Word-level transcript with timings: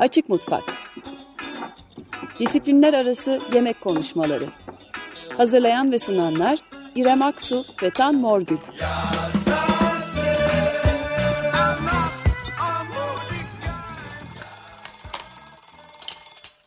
Açık 0.00 0.28
Mutfak 0.28 0.62
Disiplinler 2.38 2.94
Arası 2.94 3.40
Yemek 3.54 3.80
Konuşmaları 3.80 4.48
Hazırlayan 5.36 5.92
ve 5.92 5.98
sunanlar 5.98 6.58
İrem 6.94 7.22
Aksu 7.22 7.64
ve 7.82 7.90
Tan 7.90 8.14
Morgül. 8.14 8.56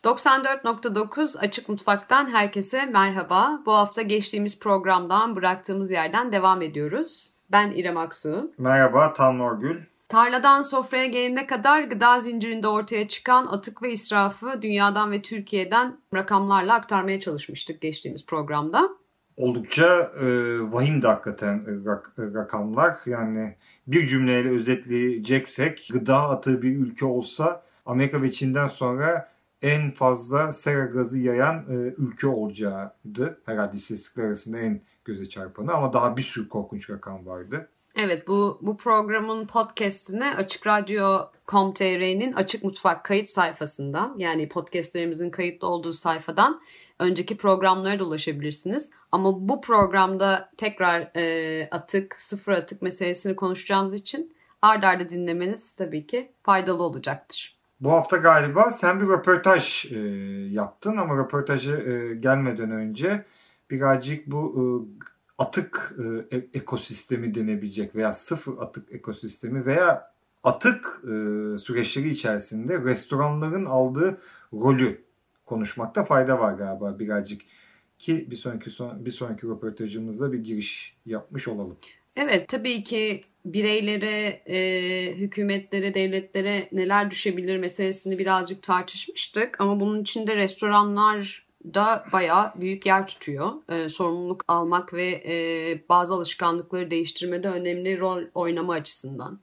94.9 0.04 1.38
Açık 1.38 1.68
Mutfak'tan 1.68 2.32
herkese 2.32 2.86
merhaba. 2.86 3.60
Bu 3.66 3.72
hafta 3.72 4.02
geçtiğimiz 4.02 4.58
programdan 4.58 5.36
bıraktığımız 5.36 5.90
yerden 5.90 6.32
devam 6.32 6.62
ediyoruz. 6.62 7.32
Ben 7.52 7.70
İrem 7.70 7.96
Aksu. 7.96 8.52
Merhaba 8.58 9.14
Tan 9.14 9.36
Morgül. 9.36 9.89
Tarladan 10.10 10.62
sofraya 10.62 11.06
gelene 11.06 11.46
kadar 11.46 11.82
gıda 11.82 12.20
zincirinde 12.20 12.68
ortaya 12.68 13.08
çıkan 13.08 13.46
atık 13.46 13.82
ve 13.82 13.92
israfı 13.92 14.62
dünyadan 14.62 15.12
ve 15.12 15.22
Türkiye'den 15.22 15.96
rakamlarla 16.14 16.74
aktarmaya 16.74 17.20
çalışmıştık 17.20 17.80
geçtiğimiz 17.80 18.26
programda. 18.26 18.88
Oldukça 19.36 20.12
e, 20.20 20.26
vahim 20.72 21.02
de 21.02 21.06
hakikaten 21.06 21.84
rak, 21.86 22.12
rakamlar. 22.18 22.96
Yani 23.06 23.56
bir 23.86 24.08
cümleyle 24.08 24.48
özetleyeceksek 24.48 25.88
gıda 25.92 26.16
atığı 26.16 26.62
bir 26.62 26.76
ülke 26.76 27.04
olsa 27.04 27.62
Amerika 27.86 28.22
ve 28.22 28.32
Çin'den 28.32 28.66
sonra 28.66 29.28
en 29.62 29.90
fazla 29.90 30.52
sera 30.52 30.84
gazı 30.84 31.18
yayan 31.18 31.64
e, 31.68 31.74
ülke 31.98 32.26
olacağıydı. 32.26 33.40
Herhalde 33.46 33.76
istatistikler 33.76 34.24
arasında 34.24 34.58
en 34.58 34.80
göze 35.04 35.28
çarpanı 35.28 35.72
ama 35.72 35.92
daha 35.92 36.16
bir 36.16 36.22
sürü 36.22 36.48
korkunç 36.48 36.90
rakam 36.90 37.26
vardı. 37.26 37.68
Evet 37.96 38.28
bu 38.28 38.58
bu 38.62 38.76
programın 38.76 39.46
podcast'ine 39.46 40.34
Açık 40.34 40.66
Radyo.com.tr'nin 40.66 42.32
Açık 42.32 42.64
Mutfak 42.64 43.04
kayıt 43.04 43.28
sayfasından 43.28 44.14
yani 44.18 44.48
podcastlerimizin 44.48 45.30
kayıtlı 45.30 45.68
olduğu 45.68 45.92
sayfadan 45.92 46.60
önceki 46.98 47.36
programlara 47.36 47.98
da 47.98 48.04
ulaşabilirsiniz. 48.04 48.90
Ama 49.12 49.48
bu 49.48 49.60
programda 49.60 50.50
tekrar 50.56 51.10
e, 51.16 51.68
atık, 51.70 52.14
sıfır 52.18 52.52
atık 52.52 52.82
meselesini 52.82 53.36
konuşacağımız 53.36 53.94
için 53.94 54.32
ard 54.62 54.82
arda 54.82 55.08
dinlemeniz 55.08 55.74
tabii 55.74 56.06
ki 56.06 56.32
faydalı 56.42 56.82
olacaktır. 56.82 57.56
Bu 57.80 57.92
hafta 57.92 58.16
galiba 58.16 58.70
sen 58.70 59.00
bir 59.00 59.06
röportaj 59.06 59.92
e, 59.92 59.98
yaptın 60.50 60.96
ama 60.96 61.16
röportajı 61.16 61.72
e, 61.72 62.14
gelmeden 62.14 62.70
önce 62.70 63.24
birazcık 63.70 64.26
bu 64.26 64.54
e, 64.56 64.62
atık 65.40 65.96
e, 65.98 66.36
e, 66.36 66.46
ekosistemi 66.54 67.34
denebilecek 67.34 67.94
veya 67.96 68.12
sıfır 68.12 68.58
atık 68.58 68.92
ekosistemi 68.92 69.66
veya 69.66 70.12
atık 70.44 71.00
e, 71.04 71.08
süreçleri 71.58 72.08
içerisinde 72.08 72.84
restoranların 72.84 73.64
aldığı 73.64 74.20
rolü 74.52 75.04
konuşmakta 75.46 76.04
fayda 76.04 76.40
var 76.40 76.52
galiba 76.52 76.98
birazcık 76.98 77.42
ki 77.98 78.26
bir 78.30 78.36
sonraki 78.36 78.70
son, 78.70 79.04
bir 79.04 79.10
sonraki 79.10 79.46
röportajımızda 79.46 80.32
bir 80.32 80.38
giriş 80.38 80.96
yapmış 81.06 81.48
olalım. 81.48 81.76
Evet 82.16 82.48
tabii 82.48 82.84
ki 82.84 83.24
bireylere, 83.44 84.42
e, 84.46 85.14
hükümetlere, 85.16 85.94
devletlere 85.94 86.68
neler 86.72 87.10
düşebilir 87.10 87.58
meselesini 87.58 88.18
birazcık 88.18 88.62
tartışmıştık. 88.62 89.60
Ama 89.60 89.80
bunun 89.80 90.02
içinde 90.02 90.36
restoranlar 90.36 91.49
da 91.64 92.04
bayağı 92.12 92.52
büyük 92.56 92.86
yer 92.86 93.06
tutuyor. 93.06 93.52
E, 93.68 93.88
sorumluluk 93.88 94.44
almak 94.48 94.92
ve 94.94 95.10
e, 95.10 95.34
bazı 95.88 96.14
alışkanlıkları 96.14 96.90
değiştirmede 96.90 97.48
önemli 97.48 98.00
rol 98.00 98.22
oynama 98.34 98.72
açısından. 98.72 99.38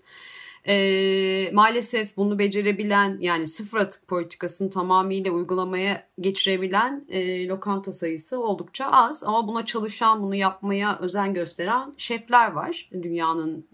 E, 0.67 1.51
maalesef 1.53 2.17
bunu 2.17 2.39
becerebilen 2.39 3.17
yani 3.19 3.47
sıfır 3.47 3.77
atık 3.77 4.07
politikasını 4.07 4.69
tamamıyla 4.69 5.31
uygulamaya 5.31 6.07
geçirebilen 6.19 7.05
e, 7.09 7.47
lokanta 7.47 7.91
sayısı 7.91 8.41
oldukça 8.41 8.85
az. 8.85 9.23
Ama 9.23 9.47
buna 9.47 9.65
çalışan, 9.65 10.23
bunu 10.23 10.35
yapmaya 10.35 10.99
özen 10.99 11.33
gösteren 11.33 11.93
şefler 11.97 12.51
var 12.51 12.89
dünyanın 12.93 13.67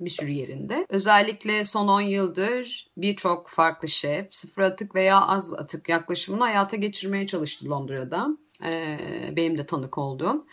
bir 0.00 0.10
sürü 0.10 0.30
yerinde. 0.30 0.86
Özellikle 0.88 1.64
son 1.64 1.88
10 1.88 2.00
yıldır 2.00 2.90
birçok 2.96 3.48
farklı 3.48 3.88
şef 3.88 4.34
sıfır 4.34 4.62
atık 4.62 4.94
veya 4.94 5.20
az 5.20 5.54
atık 5.54 5.88
yaklaşımını 5.88 6.42
hayata 6.42 6.76
geçirmeye 6.76 7.26
çalıştı 7.26 7.70
Londra'da. 7.70 8.28
Ee, 8.64 8.98
benim 9.36 9.58
de 9.58 9.66
tanık 9.66 9.98
olduğum. 9.98 10.46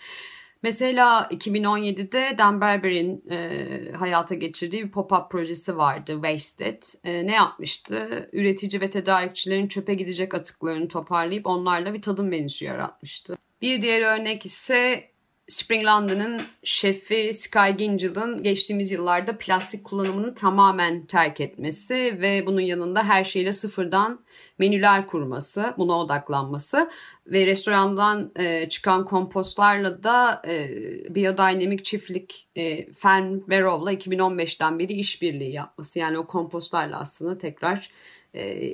Mesela 0.63 1.27
2017'de 1.31 2.37
Dan 2.37 2.61
Berber'in 2.61 3.29
e, 3.29 3.91
hayata 3.91 4.35
geçirdiği 4.35 4.83
bir 4.83 4.91
pop-up 4.91 5.31
projesi 5.31 5.77
vardı 5.77 6.13
Wasted. 6.13 6.83
E, 7.03 7.27
ne 7.27 7.31
yapmıştı? 7.31 8.29
Üretici 8.33 8.81
ve 8.81 8.89
tedarikçilerin 8.89 9.67
çöpe 9.67 9.93
gidecek 9.93 10.33
atıklarını 10.33 10.87
toparlayıp 10.87 11.47
onlarla 11.47 11.93
bir 11.93 12.01
tadım 12.01 12.27
menüsü 12.27 12.65
yaratmıştı. 12.65 13.37
Bir 13.61 13.81
diğer 13.81 14.01
örnek 14.01 14.45
ise 14.45 15.12
Spring 15.47 15.85
London'ın 15.85 16.41
şefi 16.63 17.33
Sky 17.33 17.69
Gingel'ın 17.77 18.43
geçtiğimiz 18.43 18.91
yıllarda 18.91 19.37
plastik 19.37 19.83
kullanımını 19.83 20.35
tamamen 20.35 21.05
terk 21.05 21.41
etmesi 21.41 21.95
ve 22.21 22.45
bunun 22.45 22.61
yanında 22.61 23.03
her 23.03 23.23
şeyle 23.23 23.53
sıfırdan 23.53 24.25
menüler 24.57 25.07
kurması, 25.07 25.73
buna 25.77 25.99
odaklanması 25.99 26.91
ve 27.27 27.45
restorandan 27.45 28.31
e, 28.35 28.69
çıkan 28.69 29.05
kompostlarla 29.05 30.03
da 30.03 30.41
e, 30.47 30.69
biyodinamik 31.15 31.85
çiftlik 31.85 32.47
e, 32.55 32.93
Fern 32.93 33.39
Verov'la 33.49 33.93
2015'ten 33.93 34.79
beri 34.79 34.93
işbirliği 34.93 35.51
yapması. 35.51 35.99
Yani 35.99 36.17
o 36.17 36.27
kompostlarla 36.27 36.99
aslında 36.99 37.37
tekrar 37.37 37.89
e, 38.35 38.71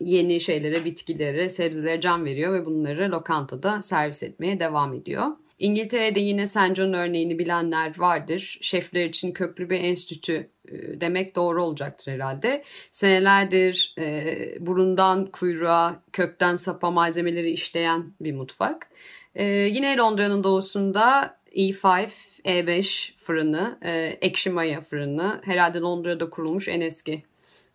yeni 0.00 0.40
şeylere, 0.40 0.84
bitkilere, 0.84 1.48
sebzelere 1.48 2.00
can 2.00 2.24
veriyor 2.24 2.52
ve 2.52 2.66
bunları 2.66 3.10
lokantada 3.10 3.82
servis 3.82 4.22
etmeye 4.22 4.60
devam 4.60 4.94
ediyor. 4.94 5.26
İngiltere'de 5.58 6.20
yine 6.20 6.46
St. 6.46 6.78
Örneğini 6.78 7.38
bilenler 7.38 7.98
vardır. 7.98 8.58
Şefler 8.60 9.04
için 9.04 9.32
köklü 9.32 9.70
bir 9.70 9.80
enstitü 9.80 10.50
e, 10.68 11.00
demek 11.00 11.36
doğru 11.36 11.64
olacaktır 11.64 12.12
herhalde. 12.12 12.64
Senelerdir 12.90 13.94
e, 13.98 14.36
burundan 14.60 15.26
kuyruğa, 15.26 16.02
kökten 16.12 16.56
sapa 16.56 16.90
malzemeleri 16.90 17.50
işleyen 17.50 18.12
bir 18.20 18.32
mutfak. 18.32 18.90
E, 19.34 19.44
yine 19.44 19.96
Londra'nın 19.96 20.44
doğusunda 20.44 21.38
E5, 21.56 22.08
E5 22.44 23.16
fırını, 23.16 23.78
e, 23.82 23.90
ekşi 24.20 24.50
maya 24.50 24.80
fırını 24.80 25.40
herhalde 25.44 25.78
Londra'da 25.78 26.30
kurulmuş 26.30 26.68
en 26.68 26.80
eski 26.80 27.22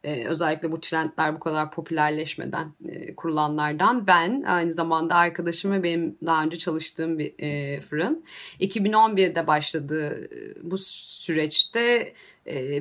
e, 0.03 0.27
özellikle 0.27 0.71
bu 0.71 0.79
trendler 0.79 1.35
bu 1.35 1.39
kadar 1.39 1.71
popülerleşmeden 1.71 2.73
e, 2.89 3.15
kurulanlardan. 3.15 4.07
Ben 4.07 4.41
aynı 4.41 4.71
zamanda 4.71 5.15
arkadaşım 5.15 5.71
ve 5.71 5.83
benim 5.83 6.17
daha 6.25 6.43
önce 6.43 6.57
çalıştığım 6.57 7.19
bir 7.19 7.33
e, 7.39 7.79
fırın. 7.81 8.25
2011'de 8.59 9.47
başladığı 9.47 10.29
e, 10.35 10.71
bu 10.71 10.77
süreçte 10.77 12.13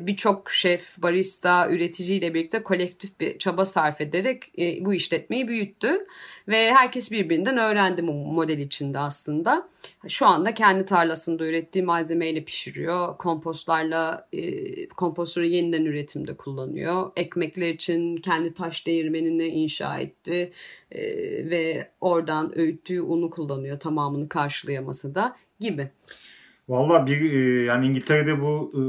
birçok 0.06 0.50
şef, 0.50 1.02
barista, 1.02 1.70
üreticiyle 1.70 2.34
birlikte 2.34 2.62
kolektif 2.62 3.20
bir 3.20 3.38
çaba 3.38 3.64
sarf 3.64 4.00
ederek 4.00 4.58
e, 4.58 4.84
bu 4.84 4.94
işletmeyi 4.94 5.48
büyüttü. 5.48 6.06
Ve 6.48 6.72
herkes 6.74 7.12
birbirinden 7.12 7.58
öğrendi 7.58 8.06
bu 8.06 8.12
model 8.12 8.58
içinde 8.58 8.98
aslında. 8.98 9.68
Şu 10.08 10.26
anda 10.26 10.54
kendi 10.54 10.84
tarlasında 10.84 11.46
ürettiği 11.46 11.84
malzemeyle 11.84 12.44
pişiriyor. 12.44 13.18
Kompostlarla 13.18 14.28
e, 14.32 14.88
kompostları 14.88 15.46
yeniden 15.46 15.84
üretimde 15.84 16.36
kullanıyor. 16.36 17.12
Ekmekler 17.16 17.68
için 17.68 18.16
kendi 18.16 18.54
taş 18.54 18.86
değirmenini 18.86 19.46
inşa 19.46 19.98
etti. 19.98 20.52
Ve 21.44 21.90
oradan 22.00 22.58
öğüttüğü 22.58 23.00
unu 23.00 23.30
kullanıyor 23.30 23.80
tamamını 23.80 24.28
karşılayamasa 24.28 25.14
da 25.14 25.36
gibi. 25.60 25.90
Valla 26.72 27.06
bir 27.06 27.32
e, 27.32 27.64
yani 27.64 27.86
İngiltere'de 27.86 28.40
bu 28.40 28.72
e, 28.74 28.82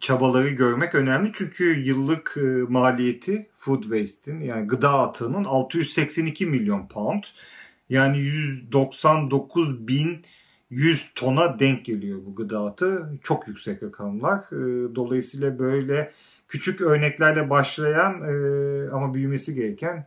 çabaları 0.00 0.48
görmek 0.48 0.94
önemli. 0.94 1.30
Çünkü 1.34 1.80
yıllık 1.80 2.36
e, 2.36 2.40
maliyeti 2.68 3.48
food 3.58 3.82
waste'in 3.82 4.40
yani 4.40 4.66
gıda 4.66 4.90
atığının 4.90 5.44
682 5.44 6.46
milyon 6.46 6.88
pound. 6.88 7.24
Yani 7.88 8.18
199 8.18 9.88
bin 9.88 10.24
100 10.70 11.10
tona 11.14 11.58
denk 11.58 11.84
geliyor 11.84 12.18
bu 12.26 12.34
gıda 12.34 12.60
atığı. 12.60 13.18
Çok 13.22 13.48
yüksek 13.48 13.82
rakamlar. 13.82 14.44
Dolayısıyla 14.94 15.58
böyle 15.58 16.12
küçük 16.48 16.80
örneklerle 16.80 17.50
başlayan 17.50 18.12
ama 18.92 19.14
büyümesi 19.14 19.54
gereken 19.54 20.06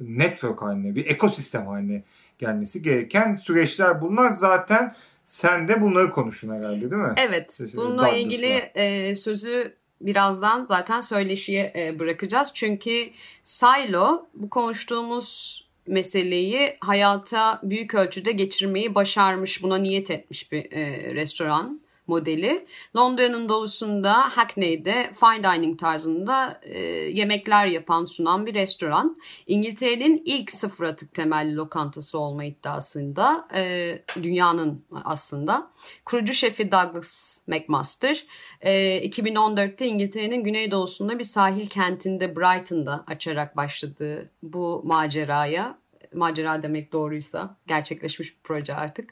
network 0.00 0.62
haline, 0.62 0.94
bir 0.94 1.06
ekosistem 1.06 1.66
haline 1.66 2.04
gelmesi 2.38 2.82
gereken 2.82 3.34
süreçler 3.34 4.00
bunlar. 4.00 4.28
Zaten 4.28 4.94
sen 5.24 5.68
de 5.68 5.80
bunları 5.80 6.10
konuştun 6.10 6.56
herhalde 6.56 6.90
değil 6.90 7.02
mi? 7.02 7.14
Evet. 7.16 7.60
İşte 7.66 7.76
bununla 7.76 8.02
Douglas'la. 8.02 8.16
ilgili 8.16 8.52
e, 8.74 9.16
sözü 9.16 9.76
birazdan 10.00 10.64
zaten 10.64 11.00
söyleşiye 11.00 11.72
e, 11.76 11.98
bırakacağız. 11.98 12.50
Çünkü 12.54 13.10
Silo 13.42 14.26
bu 14.34 14.50
konuştuğumuz 14.50 15.62
meseleyi 15.86 16.76
hayata 16.80 17.60
büyük 17.62 17.94
ölçüde 17.94 18.32
geçirmeyi 18.32 18.94
başarmış, 18.94 19.62
buna 19.62 19.76
niyet 19.76 20.10
etmiş 20.10 20.52
bir 20.52 20.72
e, 20.72 21.14
restoran. 21.14 21.81
Modeli. 22.06 22.66
Londra'nın 22.96 23.48
doğusunda 23.48 24.12
Hackney'de 24.12 25.12
fine 25.20 25.44
dining 25.44 25.78
tarzında 25.78 26.60
e, 26.62 26.78
yemekler 26.88 27.66
yapan 27.66 28.04
sunan 28.04 28.46
bir 28.46 28.54
restoran. 28.54 29.20
İngiltere'nin 29.46 30.22
ilk 30.24 30.50
sıfır 30.50 30.84
atık 30.84 31.14
temelli 31.14 31.56
lokantası 31.56 32.18
olma 32.18 32.44
iddiasında 32.44 33.48
e, 33.54 34.02
dünyanın 34.22 34.84
aslında. 35.04 35.70
Kurucu 36.04 36.32
şefi 36.32 36.72
Douglas 36.72 37.38
McMaster 37.46 38.24
e, 38.60 38.72
2014'te 39.08 39.86
İngiltere'nin 39.86 40.44
güneydoğusunda 40.44 41.18
bir 41.18 41.24
sahil 41.24 41.66
kentinde 41.66 42.36
Brighton'da 42.36 43.04
açarak 43.06 43.56
başladığı 43.56 44.30
bu 44.42 44.82
maceraya 44.84 45.81
macera 46.14 46.62
demek 46.62 46.92
doğruysa 46.92 47.56
gerçekleşmiş 47.66 48.36
bir 48.36 48.40
proje 48.44 48.74
artık. 48.74 49.10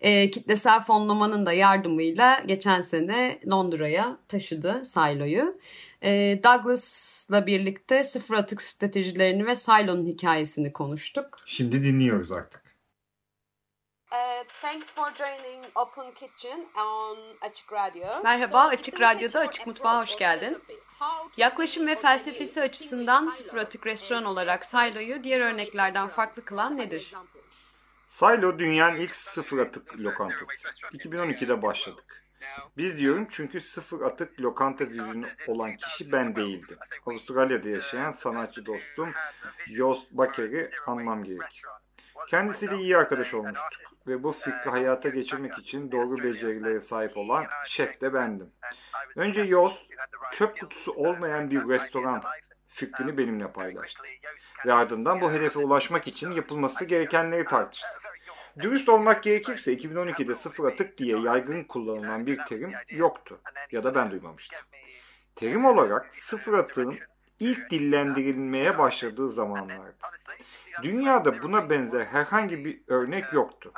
E, 0.00 0.30
kitlesel 0.30 0.84
fonlamanın 0.84 1.46
da 1.46 1.52
yardımıyla 1.52 2.42
geçen 2.46 2.82
sene 2.82 3.40
Londra'ya 3.50 4.18
taşıdı 4.28 4.84
Silo'yu. 4.84 5.58
E, 6.02 6.40
Douglas'la 6.44 7.46
birlikte 7.46 8.04
sıfır 8.04 8.34
atık 8.34 8.62
stratejilerini 8.62 9.46
ve 9.46 9.54
Silo'nun 9.54 10.06
hikayesini 10.06 10.72
konuştuk. 10.72 11.38
Şimdi 11.46 11.84
dinliyoruz 11.84 12.32
artık. 12.32 12.65
Uh, 14.12 14.44
thanks 14.62 14.88
for 14.90 15.10
joining 15.14 15.64
Open 15.74 16.12
Kitchen 16.14 16.66
on 16.76 17.18
Açık 17.40 17.72
Radyo. 17.72 18.22
Merhaba, 18.24 18.62
Açık 18.62 19.00
Radyo'da 19.00 19.40
Açık 19.40 19.66
Mutfağa 19.66 20.00
hoş 20.00 20.16
geldin. 20.16 20.62
Yaklaşım 21.36 21.86
ve 21.86 21.96
felsefesi 21.96 22.60
açısından 22.60 23.30
sıfır 23.30 23.58
atık 23.58 23.86
restoran 23.86 24.24
olarak 24.24 24.64
Silo'yu 24.64 25.24
diğer 25.24 25.40
örneklerden 25.40 26.08
farklı 26.08 26.44
kılan 26.44 26.76
nedir? 26.76 27.14
Silo 28.06 28.58
dünyanın 28.58 28.96
ilk 28.96 29.16
sıfır 29.16 29.58
atık 29.58 29.98
lokantası. 30.00 30.68
2012'de 30.68 31.62
başladık. 31.62 32.24
Biz 32.76 32.98
diyorum 32.98 33.26
çünkü 33.30 33.60
sıfır 33.60 34.00
atık 34.00 34.40
lokanta 34.40 34.84
vizyonu 34.84 35.26
olan 35.46 35.76
kişi 35.76 36.12
ben 36.12 36.36
değildim. 36.36 36.78
Avustralya'da 37.06 37.68
yaşayan 37.68 38.10
sanatçı 38.10 38.66
dostum 38.66 39.12
Joost 39.66 40.10
Bakker'i 40.10 40.70
anmam 40.86 41.24
gerek. 41.24 41.62
Kendisiyle 42.28 42.76
iyi 42.76 42.96
arkadaş 42.96 43.34
olmuştuk 43.34 43.95
ve 44.06 44.22
bu 44.22 44.32
fikri 44.32 44.70
hayata 44.70 45.08
geçirmek 45.08 45.58
için 45.58 45.92
doğru 45.92 46.22
becerilere 46.22 46.80
sahip 46.80 47.16
olan 47.16 47.46
şef 47.66 48.00
de 48.00 48.14
bendim. 48.14 48.50
Önce 49.16 49.42
Yost 49.42 49.82
çöp 50.32 50.60
kutusu 50.60 50.92
olmayan 50.92 51.50
bir 51.50 51.68
restoran 51.68 52.22
fikrini 52.68 53.18
benimle 53.18 53.52
paylaştı. 53.52 54.02
Ve 54.66 54.72
ardından 54.72 55.20
bu 55.20 55.32
hedefe 55.32 55.58
ulaşmak 55.58 56.06
için 56.06 56.30
yapılması 56.30 56.84
gerekenleri 56.84 57.44
tartıştı. 57.44 57.88
Dürüst 58.60 58.88
olmak 58.88 59.22
gerekirse 59.22 59.74
2012'de 59.74 60.34
sıfır 60.34 60.64
atık 60.64 60.98
diye 60.98 61.18
yaygın 61.18 61.64
kullanılan 61.64 62.26
bir 62.26 62.44
terim 62.44 62.72
yoktu 62.90 63.40
ya 63.72 63.84
da 63.84 63.94
ben 63.94 64.10
duymamıştım. 64.10 64.58
Terim 65.34 65.64
olarak 65.64 66.14
sıfır 66.14 66.52
atığın 66.52 66.98
ilk 67.40 67.70
dillendirilmeye 67.70 68.78
başladığı 68.78 69.28
zamanlardı. 69.28 69.96
Dünyada 70.82 71.42
buna 71.42 71.70
benzer 71.70 72.06
herhangi 72.06 72.64
bir 72.64 72.80
örnek 72.88 73.32
yoktu. 73.32 73.72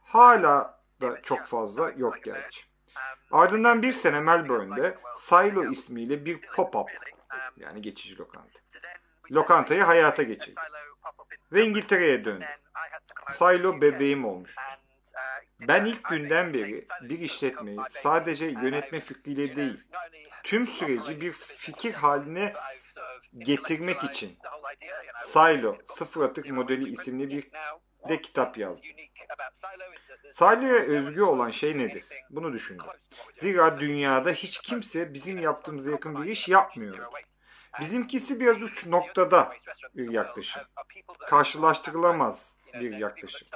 Hala 0.00 0.80
da 1.00 1.22
çok 1.22 1.46
fazla 1.46 1.90
yok 1.90 2.22
gerçi. 2.24 2.64
Ardından 3.30 3.82
bir 3.82 3.92
sene 3.92 4.20
Melbourne'de 4.20 4.98
Silo 5.14 5.64
ismiyle 5.64 6.24
bir 6.24 6.40
pop-up 6.40 6.88
yani 7.56 7.82
geçici 7.82 8.18
lokanta. 8.18 8.58
Lokantayı 9.30 9.82
hayata 9.82 10.22
geçirdi. 10.22 10.60
Ve 11.52 11.64
İngiltere'ye 11.64 12.24
döndü. 12.24 12.46
Silo 13.22 13.80
bebeğim 13.80 14.24
olmuştu. 14.24 14.62
Ben 15.68 15.84
ilk 15.84 16.04
günden 16.04 16.54
beri 16.54 16.84
bir 17.02 17.18
işletmeyi 17.18 17.78
sadece 17.88 18.46
yönetme 18.46 19.00
fikriyle 19.00 19.56
değil, 19.56 19.80
tüm 20.42 20.66
süreci 20.66 21.20
bir 21.20 21.32
fikir 21.32 21.94
haline 21.94 22.52
getirmek 23.38 24.04
için 24.04 24.38
Silo 25.24 25.76
Sıfır 25.84 26.22
Atık 26.22 26.50
Modeli 26.50 26.90
isimli 26.90 27.30
bir 27.30 27.44
de 28.08 28.20
kitap 28.20 28.58
yazdı. 28.58 28.86
Silo'ya 30.30 30.74
özgü 30.74 31.22
olan 31.22 31.50
şey 31.50 31.78
nedir? 31.78 32.04
Bunu 32.30 32.52
düşündüm. 32.52 32.86
Zira 33.32 33.80
dünyada 33.80 34.30
hiç 34.30 34.58
kimse 34.58 35.14
bizim 35.14 35.38
yaptığımıza 35.38 35.90
yakın 35.90 36.22
bir 36.22 36.30
iş 36.30 36.48
yapmıyor. 36.48 36.98
Bizimkisi 37.80 38.40
biraz 38.40 38.62
uç 38.62 38.86
noktada 38.86 39.56
bir 39.96 40.08
yaklaşım. 40.08 40.62
Karşılaştırılamaz 41.18 42.56
bir 42.80 42.96
yaklaşım. 42.96 43.48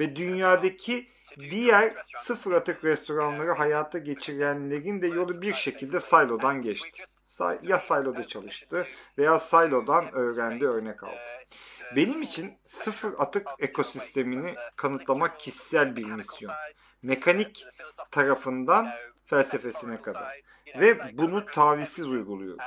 Ve 0.00 0.16
dünyadaki 0.16 1.08
diğer 1.38 1.94
sıfır 2.16 2.52
atık 2.52 2.84
restoranları 2.84 3.52
hayata 3.52 3.98
geçirenlerin 3.98 5.02
de 5.02 5.06
yolu 5.06 5.42
bir 5.42 5.54
şekilde 5.54 6.00
Silo'dan 6.00 6.62
geçti. 6.62 7.04
Ya 7.62 7.78
Silo'da 7.78 8.26
çalıştı 8.26 8.86
veya 9.18 9.38
Silo'dan 9.38 10.14
öğrendi, 10.14 10.66
örnek 10.66 11.04
aldı. 11.04 11.16
Benim 11.96 12.22
için 12.22 12.58
sıfır 12.62 13.14
atık 13.18 13.48
ekosistemini 13.58 14.54
kanıtlamak 14.76 15.40
kişisel 15.40 15.96
bir 15.96 16.04
misyon. 16.04 16.52
Mekanik 17.02 17.66
tarafından 18.10 18.88
felsefesine 19.26 20.02
kadar. 20.02 20.40
Ve 20.80 21.18
bunu 21.18 21.46
tavizsiz 21.46 22.08
uyguluyoruz. 22.08 22.64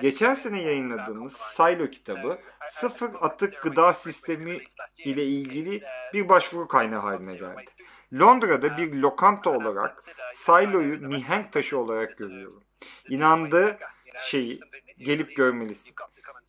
Geçen 0.00 0.34
sene 0.34 0.62
yayınladığımız 0.62 1.36
Silo 1.36 1.90
kitabı 1.90 2.38
sıfır 2.68 3.10
atık 3.20 3.62
gıda 3.62 3.92
sistemi 3.92 4.58
ile 4.98 5.24
ilgili 5.24 5.82
bir 6.12 6.28
başvuru 6.28 6.68
kaynağı 6.68 7.00
haline 7.00 7.34
geldi. 7.34 7.64
Londra'da 8.12 8.76
bir 8.76 8.92
lokanta 8.92 9.50
olarak 9.50 10.04
Silo'yu 10.32 11.08
mihenk 11.08 11.52
taşı 11.52 11.78
olarak 11.78 12.18
görüyorum. 12.18 12.65
İnandığı 13.08 13.78
şeyi 14.24 14.60
gelip 14.98 15.36
görmelisin. 15.36 15.94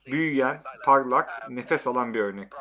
Büyüyen, 0.08 0.60
parlak, 0.86 1.50
nefes 1.50 1.88
alan 1.88 2.14
bir 2.14 2.20
örnek. 2.20 2.52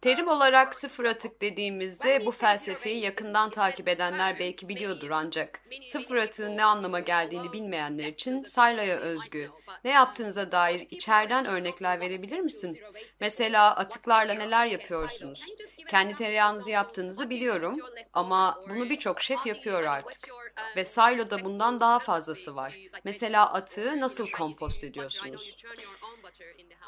Terim 0.00 0.28
olarak 0.28 0.74
sıfır 0.74 1.04
atık 1.04 1.40
dediğimizde 1.40 2.26
bu 2.26 2.32
felsefeyi 2.32 3.00
yakından 3.00 3.50
takip 3.50 3.88
edenler 3.88 4.38
belki 4.38 4.68
biliyordur 4.68 5.10
ancak 5.10 5.60
sıfır 5.82 6.16
atığın 6.16 6.56
ne 6.56 6.64
anlama 6.64 7.00
geldiğini 7.00 7.52
bilmeyenler 7.52 8.06
için 8.06 8.42
Silo'ya 8.42 8.96
özgü. 8.96 9.50
Ne 9.84 9.90
yaptığınıza 9.90 10.52
dair 10.52 10.86
içeriden 10.90 11.46
örnekler 11.46 12.00
verebilir 12.00 12.40
misin? 12.40 12.80
Mesela 13.20 13.76
atıklarla 13.76 14.34
neler 14.34 14.66
yapıyorsunuz? 14.66 15.46
Kendi 15.88 16.14
tereyağınızı 16.14 16.70
yaptığınızı 16.70 17.30
biliyorum 17.30 17.78
ama 18.12 18.60
bunu 18.68 18.90
birçok 18.90 19.20
şef 19.20 19.46
yapıyor 19.46 19.82
artık. 19.82 20.30
Ve 20.76 20.84
Silo'da 20.84 21.44
bundan 21.44 21.80
daha 21.80 21.98
fazlası 21.98 22.56
var. 22.56 22.78
Mesela 23.04 23.52
atığı 23.52 24.00
nasıl 24.00 24.26
kompost 24.30 24.84
ediyorsunuz? 24.84 25.56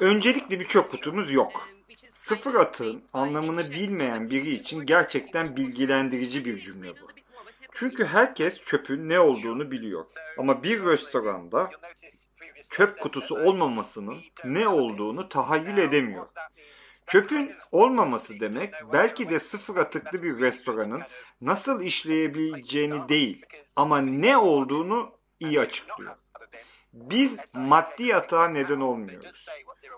Öncelikle 0.00 0.60
birçok 0.60 0.90
kutumuz 0.90 1.32
yok. 1.32 1.68
Sıfır 2.08 2.54
atığın 2.54 3.04
anlamını 3.12 3.70
bilmeyen 3.70 4.30
biri 4.30 4.54
için 4.54 4.86
gerçekten 4.86 5.56
bilgilendirici 5.56 6.44
bir 6.44 6.62
cümle 6.62 6.90
bu. 6.90 7.06
Çünkü 7.72 8.04
herkes 8.04 8.62
çöpün 8.62 9.08
ne 9.08 9.20
olduğunu 9.20 9.70
biliyor. 9.70 10.06
Ama 10.38 10.62
bir 10.62 10.84
restoranda 10.84 11.70
çöp 12.70 13.00
kutusu 13.00 13.34
olmamasının 13.34 14.16
ne 14.44 14.68
olduğunu 14.68 15.28
tahayyül 15.28 15.78
edemiyor. 15.78 16.26
Çöpün 17.06 17.52
olmaması 17.72 18.40
demek 18.40 18.74
belki 18.92 19.30
de 19.30 19.38
sıfır 19.40 19.76
atıklı 19.76 20.22
bir 20.22 20.40
restoranın 20.40 21.02
nasıl 21.40 21.82
işleyebileceğini 21.82 23.08
değil 23.08 23.46
ama 23.76 23.98
ne 23.98 24.36
olduğunu 24.36 25.12
iyi 25.40 25.60
açıklıyor. 25.60 26.16
Biz 26.92 27.38
maddi 27.54 28.16
atığa 28.16 28.48
neden 28.48 28.80
olmuyoruz. 28.80 29.46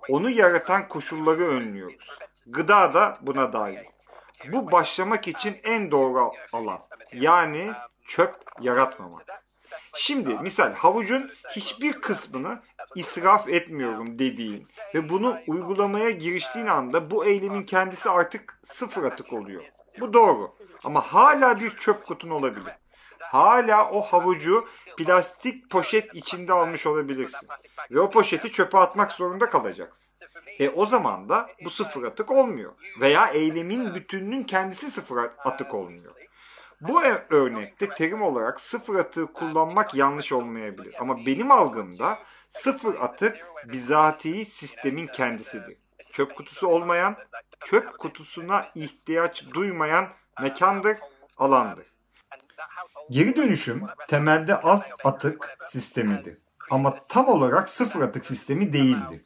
Onu 0.08 0.30
yaratan 0.30 0.88
koşulları 0.88 1.48
önlüyoruz. 1.48 2.18
Gıda 2.46 2.94
da 2.94 3.18
buna 3.20 3.52
dahil. 3.52 3.78
Bu 4.52 4.72
başlamak 4.72 5.28
için 5.28 5.56
en 5.64 5.90
doğru 5.90 6.32
alan. 6.52 6.80
Yani 7.12 7.72
çöp 8.06 8.36
yaratmamak. 8.60 9.44
Şimdi 9.94 10.34
misal 10.34 10.72
havucun 10.72 11.30
hiçbir 11.50 12.00
kısmını 12.00 12.62
israf 12.94 13.48
etmiyorum 13.48 14.18
dediğin 14.18 14.66
ve 14.94 15.08
bunu 15.08 15.36
uygulamaya 15.46 16.10
giriştiğin 16.10 16.66
anda 16.66 17.10
bu 17.10 17.24
eylemin 17.24 17.62
kendisi 17.62 18.10
artık 18.10 18.60
sıfır 18.64 19.04
atık 19.04 19.32
oluyor. 19.32 19.62
Bu 20.00 20.12
doğru. 20.12 20.54
Ama 20.84 21.00
hala 21.00 21.60
bir 21.60 21.76
çöp 21.76 22.06
kutun 22.06 22.30
olabilir 22.30 22.72
hala 23.34 23.90
o 23.90 24.00
havucu 24.00 24.68
plastik 24.96 25.70
poşet 25.70 26.14
içinde 26.14 26.52
almış 26.52 26.86
olabilirsin. 26.86 27.48
Ve 27.90 28.00
o 28.00 28.10
poşeti 28.10 28.52
çöpe 28.52 28.78
atmak 28.78 29.12
zorunda 29.12 29.50
kalacaksın. 29.50 30.26
E 30.58 30.68
o 30.68 30.86
zaman 30.86 31.28
da 31.28 31.50
bu 31.64 31.70
sıfır 31.70 32.02
atık 32.02 32.30
olmuyor. 32.30 32.72
Veya 33.00 33.26
eylemin 33.26 33.94
bütününün 33.94 34.44
kendisi 34.44 34.90
sıfır 34.90 35.16
atık 35.44 35.74
olmuyor. 35.74 36.14
Bu 36.88 37.02
örnekte 37.30 37.88
terim 37.88 38.22
olarak 38.22 38.60
sıfır 38.60 38.94
atığı 38.94 39.26
kullanmak 39.26 39.94
yanlış 39.94 40.32
olmayabilir. 40.32 40.94
Ama 40.98 41.26
benim 41.26 41.50
algımda 41.50 42.18
sıfır 42.48 42.94
atık 42.94 43.46
bizatihi 43.72 44.44
sistemin 44.44 45.06
kendisidir. 45.06 45.76
Çöp 46.12 46.36
kutusu 46.36 46.68
olmayan, 46.68 47.16
çöp 47.64 47.98
kutusuna 47.98 48.66
ihtiyaç 48.74 49.44
duymayan 49.54 50.08
mekandır 50.42 50.96
alandır. 51.36 51.86
Geri 53.10 53.36
dönüşüm 53.36 53.82
temelde 54.08 54.56
az 54.56 54.82
atık 55.04 55.56
sistemidir. 55.62 56.38
Ama 56.70 56.96
tam 57.08 57.28
olarak 57.28 57.68
sıfır 57.68 58.00
atık 58.00 58.24
sistemi 58.24 58.72
değildir. 58.72 59.24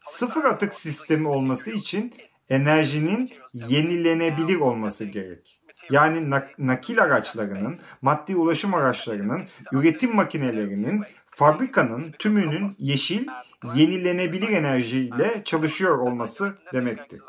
Sıfır 0.00 0.44
atık 0.44 0.74
sistemi 0.74 1.28
olması 1.28 1.70
için 1.70 2.14
enerjinin 2.48 3.30
yenilenebilir 3.54 4.60
olması 4.60 5.04
gerek. 5.04 5.63
Yani 5.90 6.40
nakil 6.58 7.02
araçlarının, 7.02 7.78
maddi 8.02 8.36
ulaşım 8.36 8.74
araçlarının, 8.74 9.42
üretim 9.72 10.14
makinelerinin, 10.14 11.02
fabrikanın 11.26 12.12
tümünün 12.18 12.74
yeşil, 12.78 13.26
yenilenebilir 13.74 14.48
enerjiyle 14.48 15.42
çalışıyor 15.44 15.98
olması 15.98 16.54
demektir. 16.72 17.20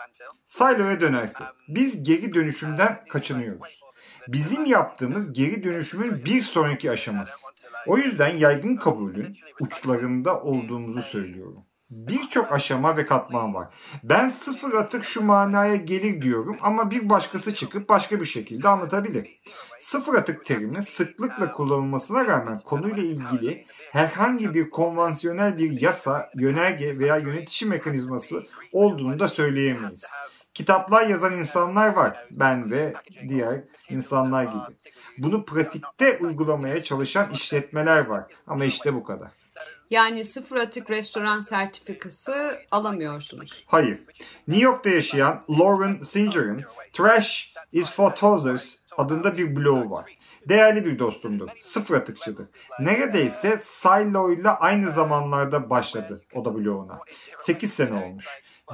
Silo'ya 0.45 1.01
dönerse, 1.01 1.43
biz 1.67 2.03
geri 2.03 2.33
dönüşümden 2.33 3.05
kaçınıyoruz. 3.09 3.81
Bizim 4.27 4.65
yaptığımız 4.65 5.33
geri 5.33 5.63
dönüşümün 5.63 6.25
bir 6.25 6.41
sonraki 6.41 6.91
aşaması. 6.91 7.47
O 7.87 7.97
yüzden 7.97 8.35
yaygın 8.35 8.75
kabulün 8.75 9.37
uçlarında 9.59 10.41
olduğumuzu 10.41 11.01
söylüyorum 11.01 11.63
birçok 11.95 12.51
aşama 12.51 12.97
ve 12.97 13.05
katman 13.05 13.53
var. 13.53 13.67
Ben 14.03 14.27
sıfır 14.27 14.73
atık 14.73 15.05
şu 15.05 15.23
manaya 15.23 15.75
gelir 15.75 16.21
diyorum 16.21 16.57
ama 16.61 16.91
bir 16.91 17.09
başkası 17.09 17.55
çıkıp 17.55 17.89
başka 17.89 18.21
bir 18.21 18.25
şekilde 18.25 18.67
anlatabilir. 18.69 19.39
Sıfır 19.79 20.13
atık 20.13 20.45
terimi 20.45 20.81
sıklıkla 20.81 21.51
kullanılmasına 21.51 22.25
rağmen 22.25 22.59
konuyla 22.59 23.03
ilgili 23.03 23.65
herhangi 23.91 24.53
bir 24.53 24.69
konvansiyonel 24.69 25.57
bir 25.57 25.81
yasa, 25.81 26.29
yönerge 26.35 26.99
veya 26.99 27.17
yönetici 27.17 27.69
mekanizması 27.69 28.43
olduğunu 28.71 29.19
da 29.19 29.27
söyleyemeyiz. 29.27 30.05
Kitaplar 30.53 31.07
yazan 31.07 31.33
insanlar 31.33 31.93
var. 31.93 32.27
Ben 32.31 32.71
ve 32.71 32.93
diğer 33.29 33.63
insanlar 33.89 34.43
gibi. 34.43 34.75
Bunu 35.17 35.45
pratikte 35.45 36.17
uygulamaya 36.21 36.83
çalışan 36.83 37.31
işletmeler 37.31 38.05
var. 38.05 38.23
Ama 38.47 38.65
işte 38.65 38.93
bu 38.93 39.03
kadar. 39.03 39.44
Yani 39.89 40.25
sıfır 40.25 40.57
atık 40.57 40.89
restoran 40.89 41.39
sertifikası 41.39 42.59
alamıyorsunuz. 42.71 43.63
Hayır. 43.67 43.99
New 44.47 44.65
York'ta 44.65 44.89
yaşayan 44.89 45.43
Lauren 45.49 45.99
Singer'ın 46.01 46.63
Trash 46.91 47.53
is 47.71 47.91
for 47.91 48.11
Tossers 48.11 48.75
adında 48.97 49.37
bir 49.37 49.55
blogu 49.55 49.91
var. 49.91 50.05
Değerli 50.49 50.85
bir 50.85 50.99
dostumdur. 50.99 51.49
Sıfır 51.61 51.95
atıkçıdır. 51.95 52.47
Neredeyse 52.79 53.57
Silo 53.57 54.31
ile 54.31 54.49
aynı 54.49 54.91
zamanlarda 54.91 55.69
başladı 55.69 56.21
o 56.33 56.45
da 56.45 56.55
bloğuna. 56.55 56.99
8 57.37 57.73
sene 57.73 58.03
olmuş. 58.05 58.25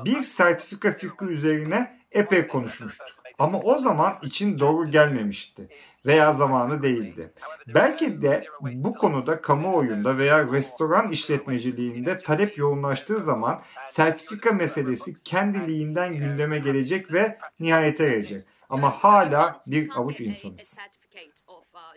Bir 0.05 0.23
sertifika 0.23 0.91
fikri 0.91 1.25
üzerine 1.25 1.99
epey 2.11 2.47
konuşmuştuk. 2.47 3.07
Ama 3.41 3.59
o 3.59 3.77
zaman 3.77 4.17
için 4.23 4.59
doğru 4.59 4.91
gelmemişti 4.91 5.67
veya 6.05 6.33
zamanı 6.33 6.83
değildi. 6.83 7.33
Belki 7.73 8.21
de 8.21 8.45
bu 8.61 8.93
konuda 8.93 9.41
kamuoyunda 9.41 10.17
veya 10.17 10.51
restoran 10.51 11.11
işletmeciliğinde 11.11 12.15
talep 12.15 12.57
yoğunlaştığı 12.57 13.19
zaman 13.19 13.61
sertifika 13.87 14.51
meselesi 14.51 15.23
kendiliğinden 15.23 16.13
gündeme 16.13 16.59
gelecek 16.59 17.13
ve 17.13 17.37
nihayete 17.59 18.05
erecek. 18.05 18.45
Ama 18.69 18.89
hala 18.89 19.61
bir 19.67 19.89
avuç 19.95 20.19
insanız. 20.19 20.77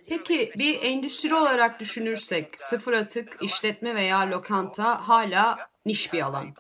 Peki 0.09 0.53
bir 0.59 0.83
endüstri 0.83 1.35
olarak 1.35 1.81
düşünürsek 1.81 2.61
sıfır 2.61 2.93
atık 2.93 3.37
işletme 3.43 3.95
veya 3.95 4.31
lokanta 4.31 5.09
hala 5.09 5.59
niş 5.87 6.13
bir 6.13 6.23
alan. 6.23 6.55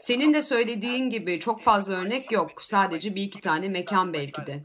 Senin 0.00 0.34
de 0.34 0.42
söylediğin 0.42 1.10
gibi 1.10 1.40
çok 1.40 1.62
fazla 1.62 1.94
örnek 1.94 2.32
yok. 2.32 2.62
Sadece 2.62 3.14
bir 3.14 3.22
iki 3.22 3.40
tane 3.40 3.68
mekan 3.68 4.12
belki 4.12 4.46
de. 4.46 4.62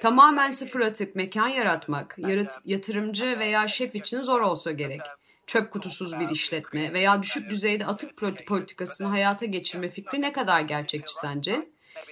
Tamamen 0.00 0.50
sıfır 0.50 0.80
atık 0.80 1.16
mekan 1.16 1.48
yaratmak, 1.48 2.16
yatırımcı 2.64 3.38
veya 3.38 3.68
şef 3.68 3.94
için 3.94 4.22
zor 4.22 4.40
olsa 4.40 4.72
gerek. 4.72 5.00
Çöp 5.46 5.70
kutusuz 5.70 6.20
bir 6.20 6.28
işletme 6.28 6.92
veya 6.92 7.22
düşük 7.22 7.50
düzeyde 7.50 7.86
atık 7.86 8.10
politikasını 8.46 9.06
hayata 9.06 9.46
geçirme 9.46 9.88
fikri 9.88 10.20
ne 10.20 10.32
kadar 10.32 10.60
gerçekçi 10.60 11.14
sence? 11.14 11.68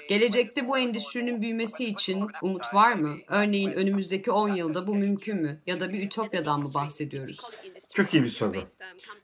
Gelecekte 0.09 0.69
bu 0.69 0.79
endüstrinin 0.79 1.43
büyümesi 1.43 1.85
için 1.85 2.27
umut 2.43 2.75
var 2.75 2.93
mı? 2.93 3.17
Örneğin 3.29 3.73
önümüzdeki 3.73 4.31
10 4.31 4.49
yılda 4.49 4.87
bu 4.87 4.95
mümkün 4.95 5.37
mü? 5.37 5.61
Ya 5.67 5.81
da 5.81 5.93
bir 5.93 6.03
ütopyadan 6.03 6.61
mı 6.61 6.75
bahsediyoruz? 6.75 7.41
Çok 7.95 8.15
iyi 8.15 8.25
bir 8.25 8.29
soru. 8.29 8.63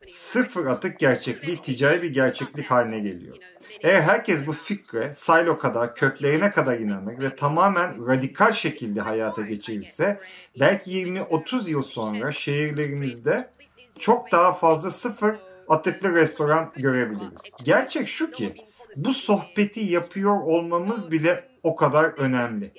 Sıfır 0.06 0.66
atık 0.66 0.98
gerçekliği 0.98 1.62
ticari 1.62 2.02
bir 2.02 2.10
gerçeklik 2.10 2.70
haline 2.70 2.98
geliyor. 2.98 3.36
Eğer 3.80 4.00
herkes 4.00 4.46
bu 4.46 4.52
fikre 4.52 5.14
silo 5.14 5.58
kadar 5.58 5.94
köklerine 5.94 6.50
kadar 6.50 6.78
inanır 6.78 7.22
ve 7.22 7.36
tamamen 7.36 8.06
radikal 8.06 8.52
şekilde 8.52 9.00
hayata 9.00 9.42
geçirirse 9.42 10.20
belki 10.60 10.90
20-30 10.90 11.70
yıl 11.70 11.82
sonra 11.82 12.32
şehirlerimizde 12.32 13.50
çok 13.98 14.32
daha 14.32 14.52
fazla 14.52 14.90
sıfır 14.90 15.36
atıklı 15.68 16.12
restoran 16.12 16.72
görebiliriz. 16.76 17.42
Gerçek 17.62 18.08
şu 18.08 18.30
ki 18.30 18.54
bu 18.96 19.14
sohbeti 19.14 19.80
yapıyor 19.80 20.40
olmamız 20.40 21.10
bile 21.10 21.44
o 21.62 21.76
kadar 21.76 22.04
önemli. 22.04 22.72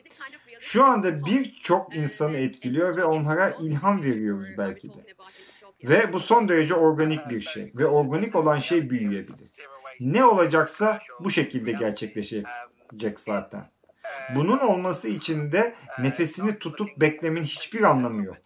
Şu 0.60 0.84
anda 0.84 1.26
birçok 1.26 1.96
insanı 1.96 2.38
etkiliyor 2.38 2.98
ve 2.98 3.04
onlara 3.04 3.50
ilham 3.62 4.04
veriyoruz 4.04 4.48
belki 4.58 4.90
de. 4.90 5.06
Ve 5.84 6.14
bu 6.14 6.20
son 6.20 6.50
derece 6.50 6.74
organik 6.74 7.30
bir 7.30 7.42
şey. 7.42 7.72
Ve 7.76 7.86
organik 7.86 8.36
olan 8.36 8.60
şey 8.60 8.90
büyüyebilir. 8.90 9.52
Ne 10.00 10.26
olacaksa 10.26 11.00
bu 11.20 11.32
şekilde 11.32 11.72
gerçekleşecek 11.72 13.20
zaten. 13.20 13.64
Bunun 14.36 14.58
olması 14.58 15.08
için 15.08 15.52
de 15.52 15.76
nefesini 16.00 16.60
tutup 16.60 16.90
beklemenin 16.98 17.46
hiçbir 17.46 17.84
anlamı 17.84 18.24
yok. 18.26 18.38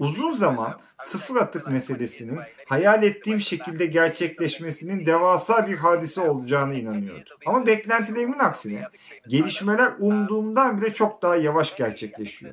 Uzun 0.00 0.32
zaman 0.32 0.80
sıfır 1.02 1.36
atık 1.36 1.70
meselesinin 1.72 2.38
hayal 2.66 3.02
ettiğim 3.02 3.40
şekilde 3.40 3.86
gerçekleşmesinin 3.86 5.06
devasa 5.06 5.68
bir 5.68 5.76
hadise 5.76 6.20
olacağını 6.20 6.74
inanıyordum. 6.74 7.36
Ama 7.46 7.66
beklentilerimin 7.66 8.38
aksine 8.38 8.82
gelişmeler 9.28 9.92
umduğumdan 9.98 10.80
bile 10.80 10.94
çok 10.94 11.22
daha 11.22 11.36
yavaş 11.36 11.76
gerçekleşiyor. 11.76 12.52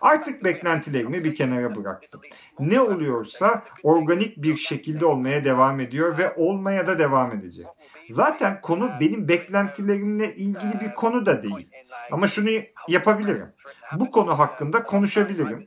Artık 0.00 0.44
beklentilerimi 0.44 1.24
bir 1.24 1.36
kenara 1.36 1.76
bıraktım. 1.76 2.20
Ne 2.58 2.80
oluyorsa 2.80 3.62
organik 3.82 4.42
bir 4.42 4.56
şekilde 4.56 5.06
olmaya 5.06 5.44
devam 5.44 5.80
ediyor 5.80 6.18
ve 6.18 6.34
olmaya 6.36 6.86
da 6.86 6.98
devam 6.98 7.32
edecek. 7.32 7.66
Zaten 8.10 8.60
konu 8.60 8.90
benim 9.00 9.28
beklentilerimle 9.28 10.34
ilgili 10.34 10.80
bir 10.80 10.94
konu 10.94 11.26
da 11.26 11.42
değil. 11.42 11.68
Ama 12.12 12.28
şunu 12.28 12.50
yapabilirim. 12.88 13.48
Bu 13.94 14.10
konu 14.10 14.38
hakkında 14.38 14.82
konuşabilirim. 14.82 15.64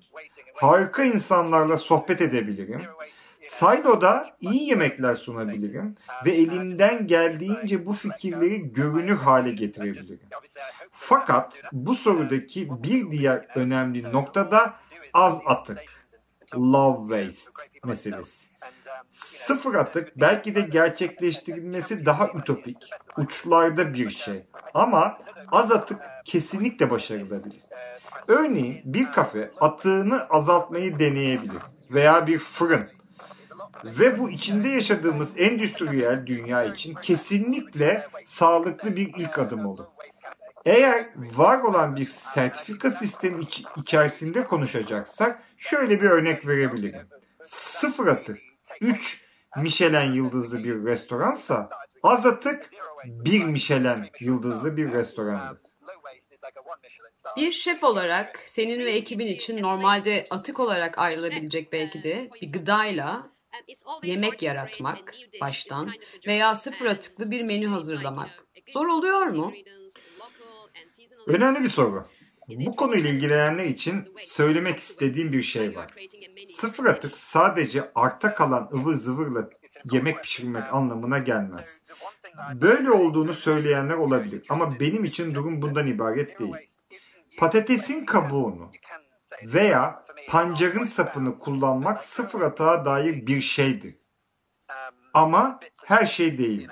Harika 0.54 1.04
insanlarla 1.04 1.78
sohbet 1.78 2.21
edebilirim. 2.22 2.82
Silo'da 3.42 4.34
iyi 4.40 4.70
yemekler 4.70 5.16
sunabilirim 5.16 5.96
ve 6.26 6.32
elimden 6.32 7.08
geldiğince 7.08 7.86
bu 7.86 7.94
fikirleri 7.94 8.74
görünür 8.74 9.18
hale 9.18 9.52
getirebilirim. 9.52 10.20
Fakat 10.92 11.62
bu 11.72 11.96
sorudaki 11.96 12.84
bir 12.84 13.12
diğer 13.12 13.48
önemli 13.56 14.14
nokta 14.14 14.52
da 14.52 14.74
az 15.14 15.40
atık. 15.46 16.02
Love 16.56 17.24
waste 17.24 17.52
meselesi. 17.86 18.48
Sıfır 19.10 19.74
atık 19.74 20.20
belki 20.20 20.56
de 20.56 20.62
gerçekleştirilmesi 20.62 22.06
daha 22.06 22.28
ütopik, 22.28 22.78
uçlarda 23.18 23.94
bir 23.94 24.10
şey. 24.10 24.46
Ama 24.74 25.18
az 25.52 25.72
atık 25.72 26.02
kesinlikle 26.26 26.90
başarılabilir. 26.90 27.62
Örneğin 28.28 28.82
bir 28.86 29.12
kafe 29.12 29.52
atığını 29.60 30.28
azaltmayı 30.30 31.00
deneyebilir 31.00 31.62
veya 31.94 32.28
bir 32.28 32.40
fırın. 32.40 32.90
Ve 33.84 34.20
bu 34.20 34.30
içinde 34.30 34.70
yaşadığımız 34.70 35.40
endüstriyel 35.40 36.26
dünya 36.28 36.64
için 36.64 36.94
kesinlikle 36.94 38.08
sağlıklı 38.24 38.96
bir 38.96 39.14
ilk 39.18 39.40
adım 39.40 39.66
olur. 39.66 39.86
Eğer 40.66 41.10
var 41.16 41.60
olan 41.60 41.96
bir 41.96 42.06
sertifika 42.06 42.92
sistemi 42.92 43.44
iç- 43.44 43.64
içerisinde 43.78 44.44
konuşacaksak 44.48 45.40
şöyle 45.58 46.02
bir 46.02 46.10
örnek 46.10 46.48
verebilirim. 46.48 47.08
Sıfır 47.44 48.08
atık 48.08 48.40
3 48.82 49.22
Michelin 49.58 50.14
yıldızlı 50.14 50.64
bir 50.64 50.86
restoransa 50.86 51.70
az 52.04 52.26
atık 52.26 52.70
1 53.06 53.44
Michelin 53.46 54.10
yıldızlı 54.20 54.78
bir 54.78 54.94
restorandır. 54.94 55.58
Bir 57.38 57.52
şef 57.52 57.84
olarak 57.84 58.44
senin 58.46 58.80
ve 58.80 58.92
ekibin 58.92 59.28
için 59.28 59.62
normalde 59.62 60.28
atık 60.30 60.60
olarak 60.60 60.98
ayrılabilecek 60.98 61.74
belki 61.74 62.04
de 62.04 62.30
bir 62.42 62.52
gıdayla 62.52 63.30
yemek 64.04 64.42
yaratmak 64.42 65.14
baştan 65.42 65.92
veya 66.28 66.56
sıfır 66.56 66.86
atıklı 66.86 67.32
bir 67.32 67.42
menü 67.42 67.68
hazırlamak 67.68 68.30
zor 68.74 68.88
oluyor 68.88 69.28
mu? 69.28 69.54
Önemli 71.28 71.64
bir 71.64 71.70
soru. 71.70 72.08
Bu 72.48 72.76
konuyla 72.76 73.10
ilgilenenler 73.10 73.66
için 73.66 74.14
söylemek 74.18 74.80
istediğim 74.80 75.32
bir 75.32 75.44
şey 75.44 75.76
var. 75.76 75.92
Sıfır 76.46 76.86
atık 76.86 77.18
sadece 77.18 77.92
arta 77.96 78.36
kalan 78.36 78.70
ıvır 78.74 78.94
zıvırla 78.94 79.50
yemek 79.92 80.24
pişirmek 80.24 80.74
anlamına 80.74 81.18
gelmez. 81.18 81.84
Böyle 82.54 82.92
olduğunu 82.92 83.34
söyleyenler 83.34 83.96
olabilir 83.96 84.46
ama 84.50 84.80
benim 84.80 85.04
için 85.04 85.36
durum 85.36 85.62
bundan 85.62 85.88
ibaret 85.88 86.40
değil. 86.40 86.56
Patatesin 87.38 88.06
kabuğunu 88.06 88.72
veya 89.44 90.06
pancarın 90.28 90.84
sapını 90.84 91.40
kullanmak 91.40 92.04
sıfır 92.04 92.42
atığa 92.42 92.86
dair 92.86 93.28
bir 93.28 93.42
şeydir. 93.42 93.96
Ama 95.14 95.60
her 95.86 96.06
şey 96.06 96.38
değil. 96.38 96.68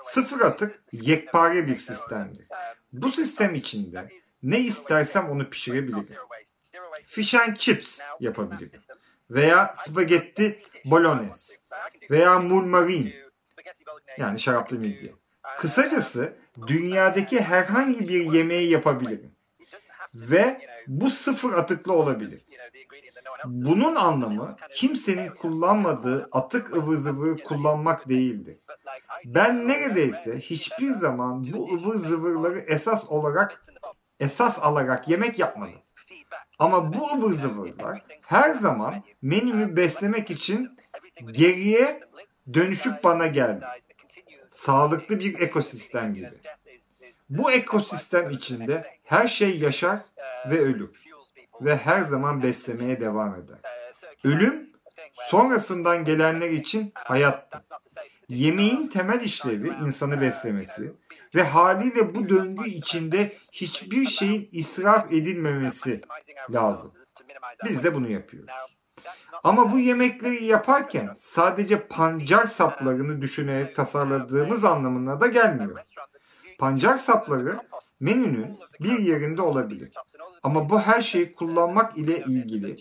Sıfır 0.00 0.40
atık 0.40 0.82
yekpare 0.92 1.66
bir 1.66 1.78
sistemdir. 1.78 2.46
Bu 2.92 3.10
sistem 3.10 3.54
içinde 3.54 4.08
ne 4.42 4.60
istersem 4.60 5.30
onu 5.30 5.50
pişirebilirim. 5.50 6.16
Fish 7.06 7.34
and 7.34 7.56
chips 7.56 8.00
yapabilirim. 8.20 8.80
Veya 9.30 9.74
spagetti 9.76 10.62
bolognese. 10.84 11.54
Veya 12.10 12.38
mulmarin. 12.40 13.14
Yani 14.18 14.40
şaraplı 14.40 14.76
midye. 14.76 15.12
Kısacası 15.58 16.36
dünyadaki 16.66 17.40
herhangi 17.40 18.08
bir 18.08 18.32
yemeği 18.32 18.70
yapabilirim. 18.70 19.30
Ve 20.14 20.60
bu 20.86 21.10
sıfır 21.10 21.52
atıklı 21.52 21.92
olabilir. 21.92 22.46
Bunun 23.44 23.94
anlamı 23.94 24.56
kimsenin 24.72 25.28
kullanmadığı 25.28 26.28
atık 26.32 26.76
ıvır 26.76 26.96
zıvırı 26.96 27.36
kullanmak 27.36 28.08
değildir. 28.08 28.56
Ben 29.24 29.68
neredeyse 29.68 30.38
hiçbir 30.38 30.90
zaman 30.90 31.44
bu 31.52 31.74
ıvır 31.74 31.96
zıvırları 31.96 32.58
esas 32.58 33.10
olarak 33.10 33.62
esas 34.20 34.58
alarak 34.58 35.08
yemek 35.08 35.38
yapmadım. 35.38 35.80
Ama 36.58 36.94
bu 36.94 37.10
ıvır 37.10 37.32
zıvırlar 37.32 38.02
her 38.22 38.52
zaman 38.52 38.94
menümü 39.22 39.76
beslemek 39.76 40.30
için 40.30 40.76
geriye 41.30 42.00
dönüşüp 42.52 43.04
bana 43.04 43.26
geldi. 43.26 43.64
Sağlıklı 44.48 45.20
bir 45.20 45.40
ekosistem 45.40 46.14
gibi. 46.14 46.30
Bu 47.30 47.52
ekosistem 47.52 48.30
içinde 48.30 48.98
her 49.04 49.26
şey 49.26 49.58
yaşar 49.58 50.00
ve 50.50 50.60
ölür 50.60 50.90
ve 51.60 51.76
her 51.76 52.00
zaman 52.02 52.42
beslemeye 52.42 53.00
devam 53.00 53.34
eder. 53.34 53.58
Ölüm 54.24 54.70
sonrasından 55.18 56.04
gelenler 56.04 56.50
için 56.50 56.92
hayattır. 56.94 57.60
Yemeğin 58.28 58.88
temel 58.88 59.20
işlevi 59.20 59.72
insanı 59.84 60.20
beslemesi 60.20 60.92
ve 61.34 61.42
haliyle 61.42 62.14
bu 62.14 62.28
döngü 62.28 62.70
içinde 62.70 63.36
hiçbir 63.52 64.06
şeyin 64.06 64.48
israf 64.52 65.12
edilmemesi 65.12 66.00
lazım. 66.50 66.92
Biz 67.64 67.84
de 67.84 67.94
bunu 67.94 68.10
yapıyoruz. 68.10 68.50
Ama 69.44 69.72
bu 69.72 69.78
yemekleri 69.78 70.44
yaparken 70.44 71.10
sadece 71.16 71.86
pancar 71.88 72.46
saplarını 72.46 73.22
düşünerek 73.22 73.76
tasarladığımız 73.76 74.64
anlamına 74.64 75.20
da 75.20 75.26
gelmiyor. 75.26 75.78
Pancar 76.58 76.96
sapları 76.96 77.58
menünün 78.00 78.58
bir 78.80 78.98
yerinde 78.98 79.42
olabilir. 79.42 79.90
Ama 80.42 80.68
bu 80.68 80.80
her 80.80 81.00
şeyi 81.00 81.34
kullanmak 81.34 81.98
ile 81.98 82.18
ilgili 82.18 82.76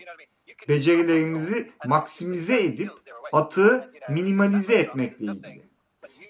becerilerimizi 0.67 1.71
maksimize 1.85 2.63
edip 2.63 2.91
atığı 3.33 3.91
minimalize 4.09 4.75
etmekle 4.75 5.25
ilgili. 5.25 5.63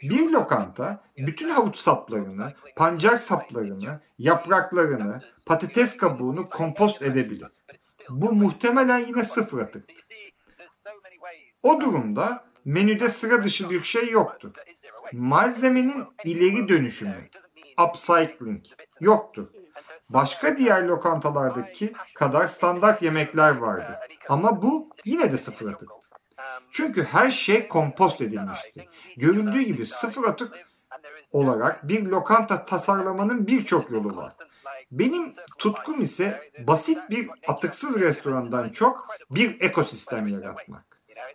Bir 0.02 0.30
lokanta 0.30 1.04
bütün 1.18 1.50
havuç 1.50 1.78
saplarını, 1.78 2.54
pancar 2.76 3.16
saplarını, 3.16 4.00
yapraklarını, 4.20 5.22
patates 5.46 5.98
kabuğunu 5.98 6.50
kompost 6.50 7.02
edebilir. 7.02 7.48
Bu 8.10 8.34
muhtemelen 8.34 9.00
yine 9.00 9.24
sıfır 9.24 9.62
atıktır. 9.62 9.96
O 11.64 11.82
durumda 11.82 12.46
menüde 12.66 13.10
sıra 13.10 13.44
dışı 13.44 13.70
bir 13.70 13.84
şey 13.84 14.10
yoktur. 14.10 14.52
Malzemenin 15.14 16.04
ileri 16.24 16.70
dönüşümü, 16.70 17.30
upcycling 17.88 18.66
yoktur. 19.00 19.48
Başka 20.10 20.58
diğer 20.58 20.84
lokantalardaki 20.84 21.94
kadar 22.16 22.48
standart 22.48 23.02
yemekler 23.02 23.58
vardı. 23.58 24.00
Ama 24.30 24.62
bu 24.62 24.90
yine 25.06 25.32
de 25.32 25.38
sıfır 25.38 25.74
atık. 25.74 25.90
Çünkü 26.72 27.04
her 27.04 27.30
şey 27.30 27.68
kompost 27.68 28.22
edilmişti. 28.22 28.90
Göründüğü 29.18 29.62
gibi 29.62 29.86
sıfır 29.86 30.24
atık 30.24 30.68
olarak 31.32 31.88
bir 31.88 32.06
lokanta 32.06 32.66
tasarlamanın 32.66 33.48
birçok 33.48 33.92
yolu 33.92 34.16
var. 34.16 34.32
Benim 34.92 35.32
tutkum 35.58 36.02
ise 36.02 36.52
basit 36.68 37.10
bir 37.10 37.30
atıksız 37.48 38.02
restorandan 38.02 38.70
çok 38.70 39.08
bir 39.32 39.62
ekosistem 39.62 40.28
yaratmak. 40.28 40.86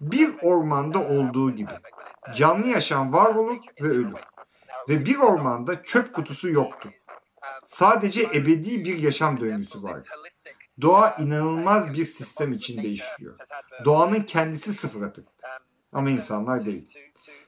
Bir 0.01 0.35
ormanda 0.43 0.99
olduğu 0.99 1.51
gibi. 1.51 1.71
Canlı 2.37 2.67
yaşam 2.67 3.13
var 3.13 3.35
olur 3.35 3.57
ve 3.81 3.89
ölür. 3.89 4.21
Ve 4.89 5.07
bir 5.07 5.17
ormanda 5.17 5.83
çöp 5.83 6.15
kutusu 6.15 6.49
yoktur. 6.49 6.91
Sadece 7.65 8.23
ebedi 8.23 8.85
bir 8.85 8.99
yaşam 8.99 9.41
döngüsü 9.41 9.83
var. 9.83 9.99
Doğa 10.81 11.17
inanılmaz 11.17 11.93
bir 11.93 12.05
sistem 12.05 12.53
içinde 12.53 12.89
işliyor. 12.89 13.35
Doğanın 13.85 14.23
kendisi 14.23 14.73
sıfır 14.73 15.03
atıktır. 15.03 15.51
Ama 15.93 16.11
insanlar 16.11 16.65
değil. 16.65 16.95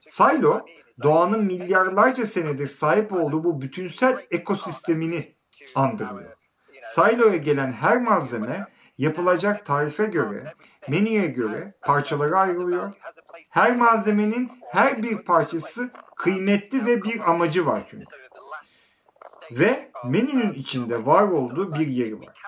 Silo, 0.00 0.66
doğanın 1.02 1.44
milyarlarca 1.44 2.26
senedir 2.26 2.68
sahip 2.68 3.12
olduğu 3.12 3.44
bu 3.44 3.62
bütünsel 3.62 4.16
ekosistemini 4.30 5.34
andırıyor. 5.74 6.36
Silo'ya 6.82 7.36
gelen 7.36 7.72
her 7.72 8.00
malzeme 8.00 8.66
yapılacak 8.98 9.66
tarife 9.66 10.04
göre, 10.04 10.52
menüye 10.88 11.26
göre 11.26 11.72
parçalara 11.82 12.38
ayrılıyor. 12.38 12.94
Her 13.52 13.76
malzemenin 13.76 14.50
her 14.72 15.02
bir 15.02 15.18
parçası 15.18 15.90
kıymetli 16.16 16.86
ve 16.86 17.02
bir 17.02 17.30
amacı 17.30 17.66
var 17.66 17.82
çünkü. 17.90 18.06
Ve 19.50 19.90
menünün 20.04 20.52
içinde 20.52 21.06
var 21.06 21.22
olduğu 21.22 21.74
bir 21.74 21.86
yeri 21.86 22.20
var. 22.20 22.42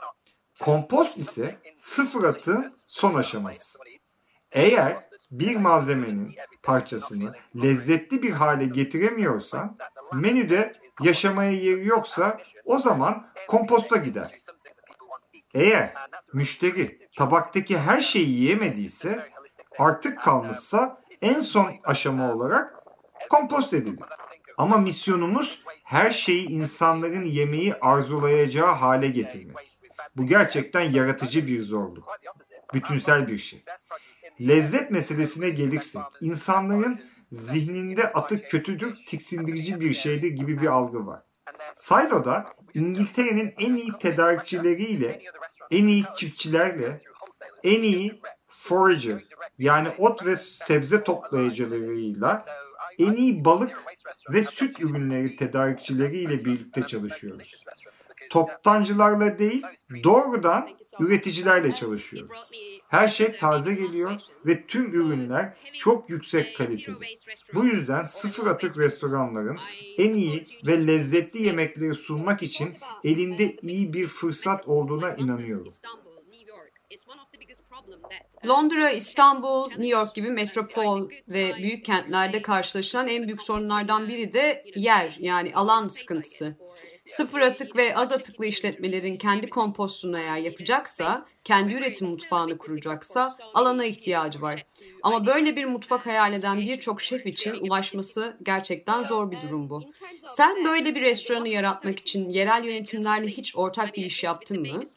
Kompost 0.61 1.19
ise 1.19 1.59
sıfır 1.77 2.25
atın 2.25 2.73
son 2.87 3.15
aşaması. 3.15 3.79
Eğer 4.53 4.99
bir 5.31 5.57
malzemenin 5.57 6.35
parçasını 6.63 7.35
lezzetli 7.63 8.23
bir 8.23 8.31
hale 8.31 8.67
getiremiyorsan, 8.67 9.79
menüde 10.13 10.73
yaşamaya 11.01 11.53
yeri 11.53 11.87
yoksa 11.87 12.39
o 12.65 12.79
zaman 12.79 13.27
komposta 13.49 13.97
gider. 13.97 14.39
Eğer 15.55 15.95
müşteri 16.33 16.97
tabaktaki 17.17 17.79
her 17.79 18.01
şeyi 18.01 18.31
yiyemediyse, 18.31 19.21
artık 19.79 20.21
kalmışsa 20.21 21.03
en 21.23 21.41
son 21.41 21.73
aşama 21.85 22.35
olarak 22.35 22.75
kompost 23.31 23.73
edilir. 23.73 24.05
Ama 24.59 24.79
misyonumuz 24.79 25.63
her 25.85 26.11
şeyi 26.11 26.47
insanların 26.47 27.25
yemeği 27.25 27.75
arzulayacağı 27.75 28.73
hale 28.75 29.09
getirmek. 29.09 29.73
Bu 30.17 30.27
gerçekten 30.27 30.81
yaratıcı 30.81 31.47
bir 31.47 31.63
zorluk. 31.63 32.19
Bütünsel 32.75 33.29
bir 33.29 33.39
şey. 33.39 33.65
Lezzet 34.41 34.91
meselesine 34.91 35.51
gelirsek, 35.51 36.03
insanların 36.21 37.01
zihninde 37.33 38.13
atık 38.13 38.51
kötüdür, 38.51 38.95
tiksindirici 39.07 39.81
bir 39.81 39.95
şeydir 39.95 40.31
gibi 40.31 40.61
bir 40.61 40.67
algı 40.67 41.07
var. 41.07 41.23
Silo'da 41.75 42.47
İngiltere'nin 42.75 43.55
en 43.59 43.77
iyi 43.77 43.93
tedarikçileriyle, 44.01 45.19
en 45.71 45.87
iyi 45.87 46.05
çiftçilerle, 46.17 47.01
en 47.65 47.83
iyi 47.83 48.21
forager 48.45 49.25
yani 49.59 49.89
ot 49.99 50.27
ve 50.27 50.37
sebze 50.37 51.05
toplayıcılarıyla 51.05 52.45
en 52.99 53.13
iyi 53.13 53.45
balık 53.45 53.83
ve 54.31 54.43
süt 54.43 54.81
ürünleri 54.81 55.37
tedarikçileriyle 55.37 56.45
birlikte 56.45 56.83
çalışıyoruz. 56.83 57.65
Toptancılarla 58.33 59.39
değil, 59.39 59.63
doğrudan 60.05 60.69
üreticilerle 61.01 61.75
çalışıyoruz. 61.75 62.39
Her 62.89 63.09
şey 63.09 63.37
taze 63.37 63.75
geliyor 63.75 64.21
ve 64.47 64.67
tüm 64.67 64.93
ürünler 64.93 65.57
çok 65.75 66.11
yüksek 66.11 66.57
kaliteli. 66.57 66.97
Bu 67.55 67.65
yüzden 67.65 68.05
sıfır 68.05 68.47
atık 68.47 68.79
restoranların 68.79 69.59
en 69.99 70.15
iyi 70.15 70.43
ve 70.67 70.87
lezzetli 70.87 71.43
yemekleri 71.43 71.95
sunmak 71.95 72.43
için 72.43 72.75
elinde 73.05 73.57
iyi 73.63 73.93
bir 73.93 74.09
fırsat 74.09 74.69
olduğuna 74.69 75.15
inanıyorum. 75.15 75.73
Londra, 78.47 78.91
İstanbul, 78.91 79.69
New 79.71 79.87
York 79.87 80.15
gibi 80.15 80.31
metropol 80.31 81.11
ve 81.29 81.55
büyük 81.59 81.85
kentlerde 81.85 82.43
karşılaşılan 82.43 83.09
en 83.09 83.27
büyük 83.27 83.43
sorunlardan 83.43 84.09
biri 84.09 84.33
de 84.33 84.65
yer 84.75 85.17
yani 85.19 85.53
alan 85.55 85.89
sıkıntısı. 85.89 86.57
Sıfır 87.07 87.41
atık 87.41 87.77
ve 87.77 87.97
az 87.97 88.13
atıklı 88.13 88.47
işletmelerin 88.47 89.19
kendi 89.19 89.49
kompostunu 89.49 90.19
eğer 90.19 90.37
yapacaksa, 90.37 91.25
kendi 91.45 91.75
üretim 91.75 92.09
mutfağını 92.09 92.59
kuracaksa 92.59 93.37
alana 93.55 93.85
ihtiyacı 93.85 94.41
var. 94.41 94.67
Ama 95.03 95.27
böyle 95.27 95.57
bir 95.57 95.65
mutfak 95.65 96.07
hayal 96.07 96.33
eden 96.33 96.67
birçok 96.67 97.03
şef 97.03 97.27
için 97.27 97.57
ulaşması 97.61 98.39
gerçekten 98.43 99.03
zor 99.03 99.31
bir 99.31 99.41
durum 99.41 99.71
bu. 99.71 99.89
Sen 100.27 100.65
böyle 100.65 100.95
bir 100.95 101.01
restoranı 101.01 101.49
yaratmak 101.49 101.99
için 101.99 102.29
yerel 102.29 102.65
yönetimlerle 102.65 103.27
hiç 103.29 103.57
ortak 103.57 103.97
bir 103.97 104.05
iş 104.05 104.23
yaptın 104.23 104.61
mı? 104.61 104.89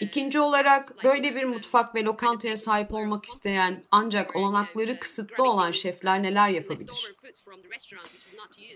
İkinci 0.00 0.40
olarak 0.40 1.04
böyle 1.04 1.34
bir 1.34 1.44
mutfak 1.44 1.94
ve 1.94 2.04
lokantaya 2.04 2.56
sahip 2.56 2.94
olmak 2.94 3.24
isteyen 3.24 3.82
ancak 3.90 4.36
olanakları 4.36 5.00
kısıtlı 5.00 5.44
olan 5.44 5.70
şefler 5.70 6.22
neler 6.22 6.48
yapabilir? 6.48 7.14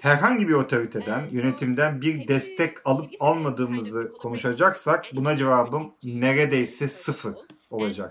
Herhangi 0.01 0.49
bir 0.49 0.55
otoriteden, 0.55 1.29
yönetimden 1.31 2.03
bir 2.03 2.29
destek 2.29 2.77
alıp 2.85 3.11
almadığımızı 3.21 4.13
konuşacaksak 4.13 5.07
buna 5.13 5.37
cevabım 5.37 5.91
neredeyse 6.05 6.89
sıfır 6.89 7.35
olacak. 7.71 8.11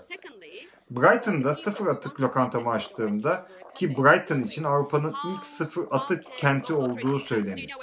Brighton'da 0.90 1.54
sıfır 1.54 1.86
atık 1.86 2.20
lokantamı 2.20 2.70
açtığımda 2.70 3.46
ki 3.74 3.96
Brighton 3.96 4.40
için 4.40 4.64
Avrupa'nın 4.64 5.14
ilk 5.32 5.44
sıfır 5.44 5.84
atık 5.90 6.38
kenti 6.38 6.72
olduğu 6.72 7.20
söylenir. 7.20 7.74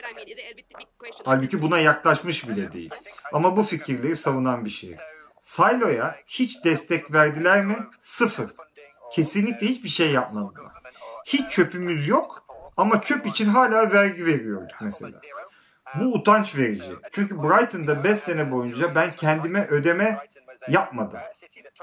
Halbuki 1.26 1.62
buna 1.62 1.80
yaklaşmış 1.80 2.50
bile 2.50 2.74
değil. 2.74 2.90
Ama 3.34 3.58
bu 3.58 3.64
fikirleri 3.64 4.16
savunan 4.16 4.66
bir 4.66 4.70
şey. 4.70 4.96
Silo'ya 5.42 6.16
hiç 6.28 6.66
destek 6.66 7.14
verdiler 7.14 7.66
mi? 7.66 7.78
Sıfır. 8.00 8.52
Kesinlikle 9.12 9.68
hiçbir 9.68 9.90
şey 9.90 10.12
yapmadılar. 10.12 10.72
Hiç 11.26 11.52
çöpümüz 11.52 12.08
yok 12.08 12.46
ama 12.78 13.02
çöp 13.02 13.26
için 13.26 13.46
hala 13.46 13.92
vergi 13.94 14.26
veriyorduk 14.26 14.82
mesela. 14.82 15.22
Bu 15.96 16.04
utanç 16.04 16.58
verici. 16.58 16.96
Çünkü 17.12 17.44
Brighton'da 17.44 18.04
5 18.04 18.20
sene 18.20 18.52
boyunca 18.52 18.96
ben 18.96 19.12
kendime 19.12 19.68
ödeme 19.68 20.18
yapmadım. 20.68 21.20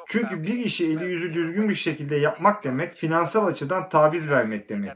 Çünkü 0.09 0.43
bir 0.43 0.55
işi 0.55 0.87
eli 0.87 1.05
yüzü 1.05 1.35
düzgün 1.35 1.69
bir 1.69 1.75
şekilde 1.75 2.17
yapmak 2.17 2.65
demek 2.65 2.95
finansal 2.95 3.47
açıdan 3.47 3.89
taviz 3.89 4.31
vermek 4.31 4.69
demek. 4.69 4.91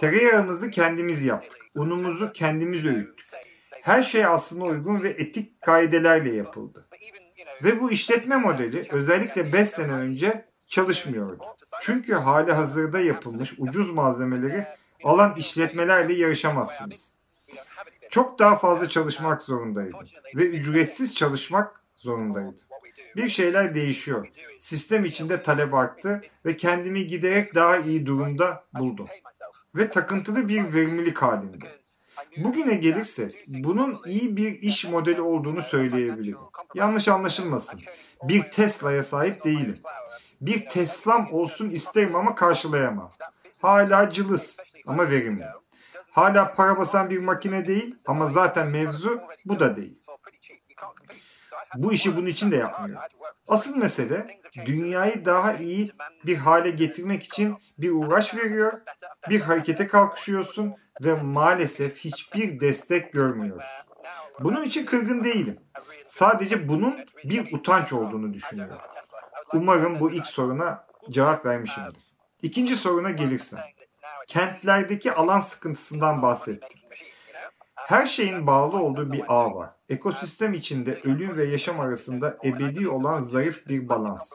Tereyağımızı 0.00 0.70
kendimiz 0.70 1.24
yaptık. 1.24 1.58
Unumuzu 1.74 2.32
kendimiz 2.32 2.84
öğüttük. 2.84 3.26
Her 3.82 4.02
şey 4.02 4.26
aslında 4.26 4.64
uygun 4.64 5.02
ve 5.02 5.08
etik 5.08 5.62
kaidelerle 5.62 6.34
yapıldı. 6.34 6.87
Ve 7.62 7.80
bu 7.80 7.92
işletme 7.92 8.36
modeli 8.36 8.82
özellikle 8.92 9.52
5 9.52 9.68
sene 9.68 9.92
önce 9.92 10.48
çalışmıyordu. 10.66 11.44
Çünkü 11.80 12.14
hali 12.14 12.52
hazırda 12.52 13.00
yapılmış 13.00 13.54
ucuz 13.58 13.90
malzemeleri 13.90 14.64
alan 15.04 15.34
işletmelerle 15.36 16.14
yarışamazsınız. 16.14 17.18
Çok 18.10 18.38
daha 18.38 18.56
fazla 18.56 18.88
çalışmak 18.88 19.42
zorundaydı 19.42 19.96
ve 20.36 20.48
ücretsiz 20.48 21.14
çalışmak 21.14 21.82
zorundaydı. 21.96 22.56
Bir 23.16 23.28
şeyler 23.28 23.74
değişiyor. 23.74 24.28
Sistem 24.58 25.04
içinde 25.04 25.42
talep 25.42 25.74
arttı 25.74 26.20
ve 26.46 26.56
kendimi 26.56 27.06
giderek 27.06 27.54
daha 27.54 27.78
iyi 27.78 28.06
durumda 28.06 28.64
buldum. 28.78 29.06
Ve 29.74 29.90
takıntılı 29.90 30.48
bir 30.48 30.72
verimlilik 30.74 31.18
halinde. 31.18 31.66
Bugüne 32.36 32.74
gelirse 32.74 33.28
bunun 33.46 34.00
iyi 34.06 34.36
bir 34.36 34.52
iş 34.62 34.84
modeli 34.84 35.20
olduğunu 35.20 35.62
söyleyebilirim. 35.62 36.38
Yanlış 36.74 37.08
anlaşılmasın. 37.08 37.80
Bir 38.22 38.42
Tesla'ya 38.42 39.02
sahip 39.02 39.44
değilim. 39.44 39.78
Bir 40.40 40.68
Tesla'm 40.68 41.32
olsun 41.32 41.70
isterim 41.70 42.16
ama 42.16 42.34
karşılayamam. 42.34 43.10
Hala 43.62 44.10
cılız 44.12 44.56
ama 44.86 45.10
verimli. 45.10 45.44
Hala 46.10 46.54
para 46.54 46.78
basan 46.78 47.10
bir 47.10 47.18
makine 47.18 47.66
değil 47.66 47.96
ama 48.06 48.26
zaten 48.26 48.68
mevzu 48.68 49.20
bu 49.44 49.60
da 49.60 49.76
değil. 49.76 49.98
Bu 51.74 51.92
işi 51.92 52.16
bunun 52.16 52.26
için 52.26 52.50
de 52.50 52.56
yapmıyor. 52.56 53.02
Asıl 53.48 53.76
mesele 53.76 54.26
dünyayı 54.66 55.24
daha 55.24 55.54
iyi 55.54 55.88
bir 56.26 56.36
hale 56.36 56.70
getirmek 56.70 57.22
için 57.22 57.56
bir 57.78 57.90
uğraş 57.90 58.34
veriyor, 58.34 58.72
bir 59.28 59.40
harekete 59.40 59.86
kalkışıyorsun 59.86 60.74
ve 61.04 61.22
maalesef 61.22 61.96
hiçbir 61.96 62.60
destek 62.60 63.12
görmüyor. 63.12 63.62
Bunun 64.40 64.62
için 64.62 64.86
kırgın 64.86 65.24
değilim. 65.24 65.58
Sadece 66.06 66.68
bunun 66.68 66.96
bir 67.24 67.52
utanç 67.52 67.92
olduğunu 67.92 68.34
düşünüyorum. 68.34 68.76
Umarım 69.54 70.00
bu 70.00 70.10
ilk 70.10 70.26
soruna 70.26 70.86
cevap 71.10 71.46
vermişimdir. 71.46 71.96
İkinci 72.42 72.76
soruna 72.76 73.10
gelirsen. 73.10 73.60
Kentlerdeki 74.26 75.12
alan 75.12 75.40
sıkıntısından 75.40 76.22
bahsettim. 76.22 76.78
Her 77.86 78.06
şeyin 78.06 78.46
bağlı 78.46 78.76
olduğu 78.78 79.12
bir 79.12 79.22
ağ 79.28 79.54
var. 79.54 79.70
Ekosistem 79.88 80.54
içinde 80.54 80.98
ölüm 81.04 81.36
ve 81.36 81.44
yaşam 81.44 81.80
arasında 81.80 82.38
ebedi 82.44 82.88
olan 82.88 83.22
zayıf 83.22 83.68
bir 83.68 83.88
balans. 83.88 84.32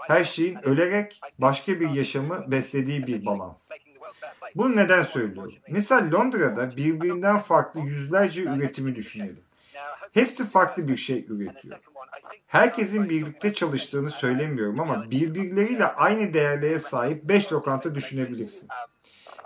Her 0.00 0.24
şeyin 0.24 0.58
ölerek 0.68 1.20
başka 1.38 1.80
bir 1.80 1.90
yaşamı 1.90 2.50
beslediği 2.50 3.06
bir 3.06 3.26
balans. 3.26 3.70
Bunu 4.54 4.76
neden 4.76 5.02
söylüyorum? 5.02 5.54
Misal 5.68 6.10
Londra'da 6.12 6.76
birbirinden 6.76 7.38
farklı 7.38 7.80
yüzlerce 7.80 8.42
üretimi 8.42 8.94
düşünelim. 8.94 9.40
Hepsi 10.12 10.44
farklı 10.44 10.88
bir 10.88 10.96
şey 10.96 11.26
üretiyor. 11.28 11.78
Herkesin 12.46 13.10
birlikte 13.10 13.54
çalıştığını 13.54 14.10
söylemiyorum 14.10 14.80
ama 14.80 15.10
birbirleriyle 15.10 15.86
aynı 15.86 16.34
değerlere 16.34 16.78
sahip 16.78 17.22
5 17.28 17.52
lokanta 17.52 17.94
düşünebilirsin. 17.94 18.68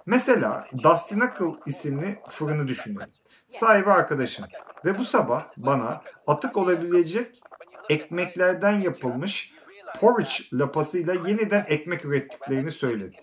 Mesela 0.07 0.67
Dusty 0.83 1.15
Knuckle 1.15 1.61
isimli 1.67 2.19
fırını 2.31 2.69
düşünelim. 2.69 3.09
Sahibi 3.51 3.91
arkadaşım. 3.91 4.45
Ve 4.85 4.99
bu 4.99 5.05
sabah 5.05 5.45
bana 5.57 6.03
atık 6.27 6.57
olabilecek 6.57 7.43
ekmeklerden 7.89 8.81
yapılmış 8.81 9.53
porridge 10.01 10.33
lapasıyla 10.53 11.15
yeniden 11.15 11.65
ekmek 11.69 12.05
ürettiklerini 12.05 12.71
söyledi. 12.71 13.17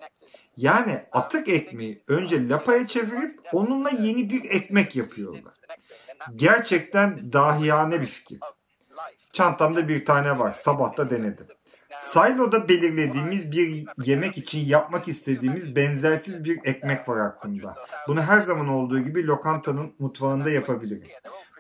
Yani 0.58 1.04
atık 1.12 1.50
ekmeği 1.50 2.02
önce 2.08 2.50
lapaya 2.50 2.88
çevirip 2.88 3.40
onunla 3.54 3.90
yeni 3.90 4.30
bir 4.30 4.50
ekmek 4.50 4.96
yapıyorlar. 4.96 5.54
Gerçekten 6.36 7.34
dahiyane 7.34 8.02
bir 8.02 8.06
fikir. 8.06 8.40
Çantamda 9.34 9.88
bir 9.88 10.06
tane 10.06 10.40
var. 10.40 10.54
Sabah 10.54 10.98
da 10.98 11.10
denedim. 11.10 11.46
Silo'da 12.02 12.68
belirlediğimiz 12.68 13.52
bir 13.52 13.86
yemek 14.04 14.38
için 14.38 14.60
yapmak 14.66 15.08
istediğimiz 15.08 15.76
benzersiz 15.76 16.44
bir 16.44 16.60
ekmek 16.64 17.10
var 17.10 17.20
aklımda. 17.20 17.76
Bunu 18.08 18.22
her 18.22 18.42
zaman 18.42 18.68
olduğu 18.68 19.00
gibi 19.00 19.28
lokantanın 19.28 19.94
mutfağında 20.00 20.50
yapabilirim. 20.50 21.08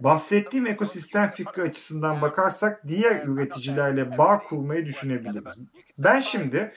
Bahsettiğim 0.01 0.67
ekosistem 0.67 1.31
fikri 1.31 1.61
açısından 1.61 2.21
bakarsak 2.21 2.87
diğer 2.87 3.25
üreticilerle 3.25 4.17
bağ 4.17 4.39
kurmayı 4.39 4.85
düşünebiliriz. 4.85 5.57
Ben 5.97 6.19
şimdi 6.19 6.73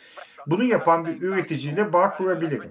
bunu 0.47 0.65
yapan 0.65 1.07
bir 1.07 1.23
üreticiyle 1.23 1.93
bağ 1.93 2.11
kurabilirim. 2.11 2.71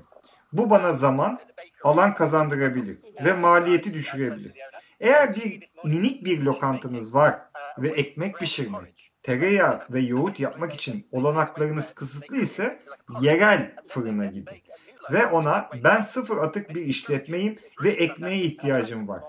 Bu 0.53 0.69
bana 0.69 0.93
zaman, 0.93 1.39
alan 1.83 2.13
kazandırabilir 2.13 2.97
ve 3.25 3.33
maliyeti 3.33 3.93
düşürebilir. 3.93 4.51
Eğer 4.99 5.35
bir 5.35 5.63
minik 5.83 6.25
bir 6.25 6.41
lokantanız 6.41 7.13
var 7.13 7.35
ve 7.77 7.89
ekmek 7.89 8.37
pişirmek, 8.37 8.98
tereyağı 9.23 9.81
ve 9.89 9.99
yoğurt 9.99 10.39
yapmak 10.39 10.73
için 10.73 11.05
olanaklarınız 11.11 11.93
kısıtlı 11.93 12.37
ise 12.37 12.79
yerel 13.21 13.75
fırına 13.87 14.25
gidin. 14.25 14.57
Ve 15.11 15.25
ona 15.25 15.69
ben 15.83 16.01
sıfır 16.01 16.37
atık 16.37 16.75
bir 16.75 16.81
işletmeyim 16.81 17.55
ve 17.83 17.89
ekmeğe 17.89 18.41
ihtiyacım 18.41 19.07
var. 19.07 19.23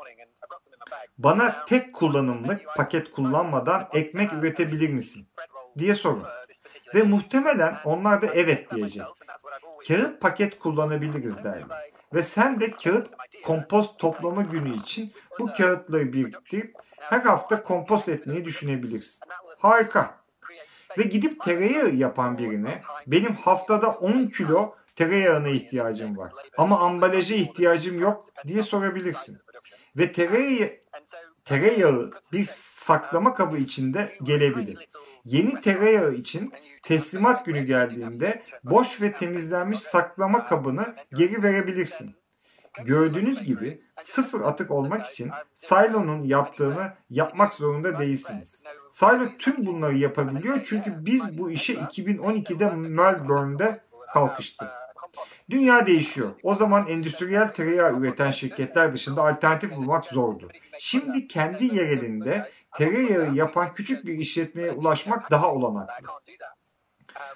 Bana 1.18 1.64
tek 1.64 1.94
kullanımlık 1.94 2.61
paket 2.76 3.12
kullanmadan 3.12 3.88
ekmek 3.92 4.33
üretebilir 4.33 4.88
misin? 4.88 5.26
diye 5.79 5.94
sorun. 5.94 6.24
Ve 6.94 7.03
muhtemelen 7.03 7.76
onlar 7.85 8.22
da 8.22 8.26
evet 8.26 8.74
diyecek. 8.74 9.03
Kağıt 9.88 10.20
paket 10.20 10.59
kullanabiliriz 10.59 11.44
derler. 11.44 11.92
Ve 12.14 12.22
sen 12.22 12.61
de 12.61 12.70
kağıt 12.70 13.11
kompost 13.46 13.98
toplama 13.98 14.42
günü 14.42 14.76
için 14.81 15.12
bu 15.38 15.53
kağıtları 15.53 16.12
biriktirip 16.12 16.74
her 17.00 17.20
hafta 17.20 17.62
kompost 17.62 18.09
etmeyi 18.09 18.44
düşünebilirsin. 18.44 19.20
Harika. 19.61 20.20
Ve 20.99 21.03
gidip 21.03 21.44
tereyağı 21.44 21.90
yapan 21.90 22.38
birine 22.38 22.79
benim 23.07 23.33
haftada 23.33 23.90
10 23.90 24.27
kilo 24.27 24.75
tereyağına 24.96 25.49
ihtiyacım 25.49 26.16
var 26.16 26.33
ama 26.59 26.79
ambalaja 26.81 27.35
ihtiyacım 27.35 28.01
yok 28.01 28.25
diye 28.46 28.62
sorabilirsin. 28.62 29.38
Ve 29.96 30.12
tereyağı, 30.12 30.70
tereyağı 31.44 32.11
bir 32.33 32.44
saklama 32.51 33.35
kabı 33.35 33.57
içinde 33.57 34.12
gelebilir. 34.23 34.88
Yeni 35.25 35.61
tereyağı 35.61 36.14
için 36.14 36.53
teslimat 36.83 37.46
günü 37.46 37.62
geldiğinde 37.62 38.42
boş 38.64 39.03
ve 39.03 39.12
temizlenmiş 39.12 39.81
saklama 39.81 40.46
kabını 40.46 40.94
geri 41.14 41.42
verebilirsin. 41.42 42.19
Gördüğünüz 42.85 43.44
gibi 43.44 43.83
sıfır 44.00 44.40
atık 44.40 44.70
olmak 44.70 45.06
için 45.06 45.30
Silo'nun 45.54 46.24
yaptığını 46.24 46.92
yapmak 47.11 47.54
zorunda 47.54 47.98
değilsiniz. 47.98 48.64
Silo 48.90 49.35
tüm 49.38 49.66
bunları 49.66 49.96
yapabiliyor 49.96 50.61
çünkü 50.64 51.04
biz 51.04 51.38
bu 51.38 51.50
işe 51.50 51.74
2012'de 51.74 52.70
Melbourne'de 52.70 53.80
kalkıştık. 54.12 54.68
Dünya 55.50 55.87
değişiyor. 55.87 56.33
O 56.42 56.54
zaman 56.54 56.87
endüstriyel 56.87 57.48
tereyağı 57.48 58.00
üreten 58.00 58.30
şirketler 58.30 58.92
dışında 58.92 59.22
alternatif 59.22 59.76
bulmak 59.76 60.04
zordu. 60.04 60.48
Şimdi 60.78 61.28
kendi 61.28 61.64
yerelinde 61.64 62.50
tereyağı 62.76 63.35
yapan 63.35 63.74
küçük 63.74 64.06
bir 64.06 64.18
işletmeye 64.18 64.72
ulaşmak 64.72 65.30
daha 65.30 65.52
olanaklı. 65.52 66.06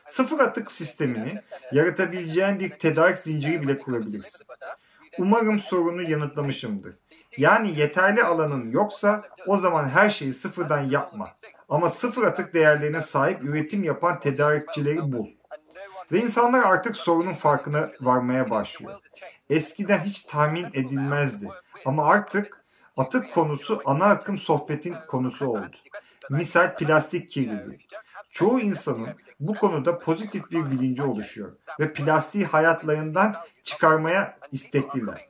Sıfır 0.06 0.40
atık 0.40 0.72
sistemini 0.72 1.40
yaratabileceğin 1.72 2.60
bir 2.60 2.70
tedarik 2.70 3.18
zinciri 3.18 3.62
bile 3.62 3.78
kurabilirsin. 3.78 4.46
Umarım 5.18 5.60
sorunu 5.60 6.10
yanıtlamışımdır. 6.10 6.94
Yani 7.36 7.78
yeterli 7.78 8.24
alanın 8.24 8.70
yoksa 8.70 9.22
o 9.46 9.56
zaman 9.56 9.88
her 9.88 10.10
şeyi 10.10 10.34
sıfırdan 10.34 10.80
yapma. 10.80 11.32
ama 11.68 11.90
sıfır 11.90 12.22
atık 12.22 12.54
değerlerine 12.54 13.00
sahip 13.00 13.44
üretim 13.44 13.84
yapan 13.84 14.20
tedarikçileri 14.20 15.12
bul. 15.12 15.26
Ve 16.12 16.20
insanlar 16.20 16.62
artık 16.62 16.96
sorunun 16.96 17.32
farkına 17.32 17.90
varmaya 18.00 18.50
başlıyor. 18.50 19.00
Eskiden 19.50 19.98
hiç 19.98 20.22
tahmin 20.22 20.66
edilmezdi 20.66 21.48
ama 21.84 22.06
artık 22.06 22.60
atık 22.96 23.34
konusu 23.34 23.82
ana 23.84 24.04
akım 24.04 24.38
sohbetin 24.38 24.96
konusu 25.08 25.46
oldu. 25.46 25.76
Misal 26.30 26.76
plastik 26.76 27.30
kirliliği. 27.30 27.78
Çoğu 28.34 28.60
insanın 28.60 29.08
bu 29.40 29.54
konuda 29.54 29.98
pozitif 29.98 30.50
bir 30.50 30.70
bilinci 30.70 31.02
oluşuyor 31.02 31.56
ve 31.80 31.92
plastiği 31.92 32.44
hayatlarından 32.44 33.36
çıkarmaya 33.64 34.38
istekliler. 34.52 35.28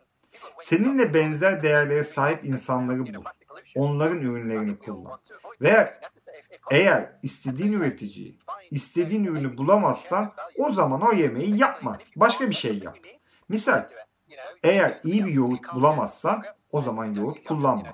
Seninle 0.61 1.15
benzer 1.15 1.63
değerlere 1.63 2.05
sahip 2.05 2.45
insanları 2.45 3.01
bul. 3.01 3.25
Onların 3.77 4.21
ürünlerini 4.21 4.79
kullan. 4.79 5.21
Ve 5.61 5.95
eğer 6.71 7.13
istediğin 7.23 7.73
üreticiyi, 7.73 8.39
istediğin 8.71 9.25
ürünü 9.25 9.59
bulamazsan 9.59 10.33
o 10.59 10.71
zaman 10.71 11.03
o 11.03 11.13
yemeği 11.13 11.59
yapma. 11.59 11.99
Başka 12.17 12.51
bir 12.51 12.55
şey 12.55 12.79
yap. 12.79 12.99
Misal 13.49 13.89
eğer 14.63 15.01
iyi 15.05 15.27
bir 15.27 15.33
yoğurt 15.33 15.75
bulamazsan 15.75 16.43
o 16.73 16.81
zaman 16.81 17.15
yoğurt 17.15 17.45
kullanma. 17.45 17.93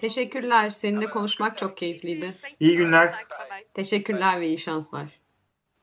Teşekkürler. 0.00 0.70
Seninle 0.70 1.06
konuşmak 1.06 1.58
çok 1.58 1.76
keyifliydi. 1.76 2.34
İyi 2.60 2.76
günler. 2.76 3.14
Teşekkürler 3.74 4.40
ve 4.40 4.46
iyi 4.46 4.58
şanslar. 4.58 5.20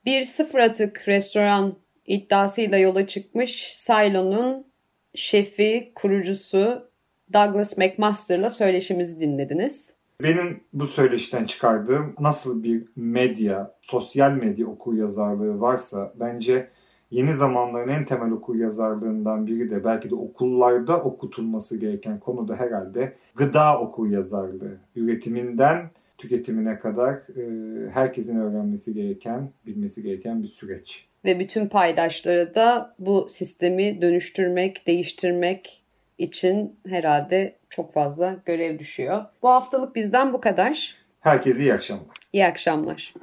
Bir 0.06 0.25
sıfır 0.25 0.60
atık 0.60 1.08
restoran 1.08 1.75
iddiasıyla 2.06 2.77
yola 2.77 3.08
çıkmış 3.08 3.71
Silo'nun 3.73 4.67
şefi, 5.15 5.91
kurucusu 5.95 6.89
Douglas 7.34 7.77
McMaster'la 7.77 8.49
söyleşimizi 8.49 9.19
dinlediniz. 9.19 9.93
Benim 10.21 10.63
bu 10.73 10.88
söyleşiden 10.88 11.45
çıkardığım 11.45 12.15
nasıl 12.19 12.63
bir 12.63 12.84
medya, 12.95 13.75
sosyal 13.82 14.32
medya 14.32 14.67
okur 14.67 14.93
yazarlığı 14.93 15.62
varsa 15.62 16.13
bence 16.15 16.69
yeni 17.13 17.34
zamanların 17.34 17.89
en 17.89 18.06
temel 18.06 18.32
okur 18.32 18.56
yazarlığından 18.56 19.47
biri 19.47 19.71
de 19.71 19.84
belki 19.84 20.10
de 20.10 20.15
okullarda 20.15 21.04
okutulması 21.04 21.80
gereken 21.80 22.19
konu 22.19 22.47
da 22.47 22.56
herhalde 22.56 23.13
gıda 23.36 23.80
okur 23.80 24.10
yazarlığı. 24.10 24.78
Üretiminden 24.95 25.89
tüketimine 26.17 26.80
kadar 26.80 27.13
e, 27.13 27.89
herkesin 27.89 28.39
öğrenmesi 28.39 28.93
gereken, 28.93 29.49
bilmesi 29.65 30.04
gereken 30.04 30.43
bir 30.43 30.47
süreç. 30.47 31.06
Ve 31.26 31.39
bütün 31.39 31.67
paydaşları 31.67 32.56
da 32.56 32.95
bu 32.99 33.30
sistemi 33.30 34.02
dönüştürmek, 34.02 34.88
değiştirmek 34.88 35.84
için 36.17 36.76
herhalde 36.88 37.56
çok 37.69 37.93
fazla 37.93 38.38
görev 38.45 38.80
düşüyor. 38.80 39.26
Bu 39.43 39.49
haftalık 39.49 39.95
bizden 39.95 40.34
bu 40.34 40.41
kadar. 40.41 40.95
Herkese 41.19 41.63
iyi 41.63 41.73
akşamlar. 41.73 42.15
İyi 42.34 42.45
akşamlar. 42.45 43.13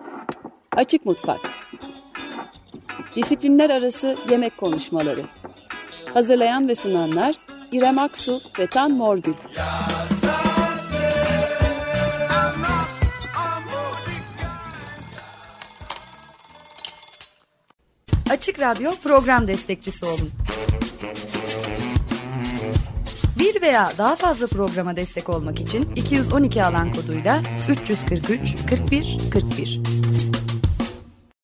Açık 0.76 1.06
Mutfak 1.06 1.40
Disiplinler 3.16 3.70
Arası 3.70 4.16
Yemek 4.30 4.58
Konuşmaları 4.58 5.24
Hazırlayan 6.14 6.68
ve 6.68 6.74
sunanlar 6.74 7.34
İrem 7.72 7.98
Aksu 7.98 8.40
ve 8.58 8.66
Tan 8.66 8.90
Morgül. 8.90 9.34
Açık 18.30 18.60
Radyo 18.60 18.90
program 19.02 19.48
destekçisi 19.48 20.06
olun. 20.06 20.30
Bir 23.38 23.62
veya 23.62 23.92
daha 23.98 24.16
fazla 24.16 24.46
programa 24.46 24.96
destek 24.96 25.28
olmak 25.28 25.60
için 25.60 25.92
212 25.96 26.64
alan 26.64 26.92
koduyla 26.92 27.42
343 27.70 28.56
41 28.70 29.18
41 29.32 29.80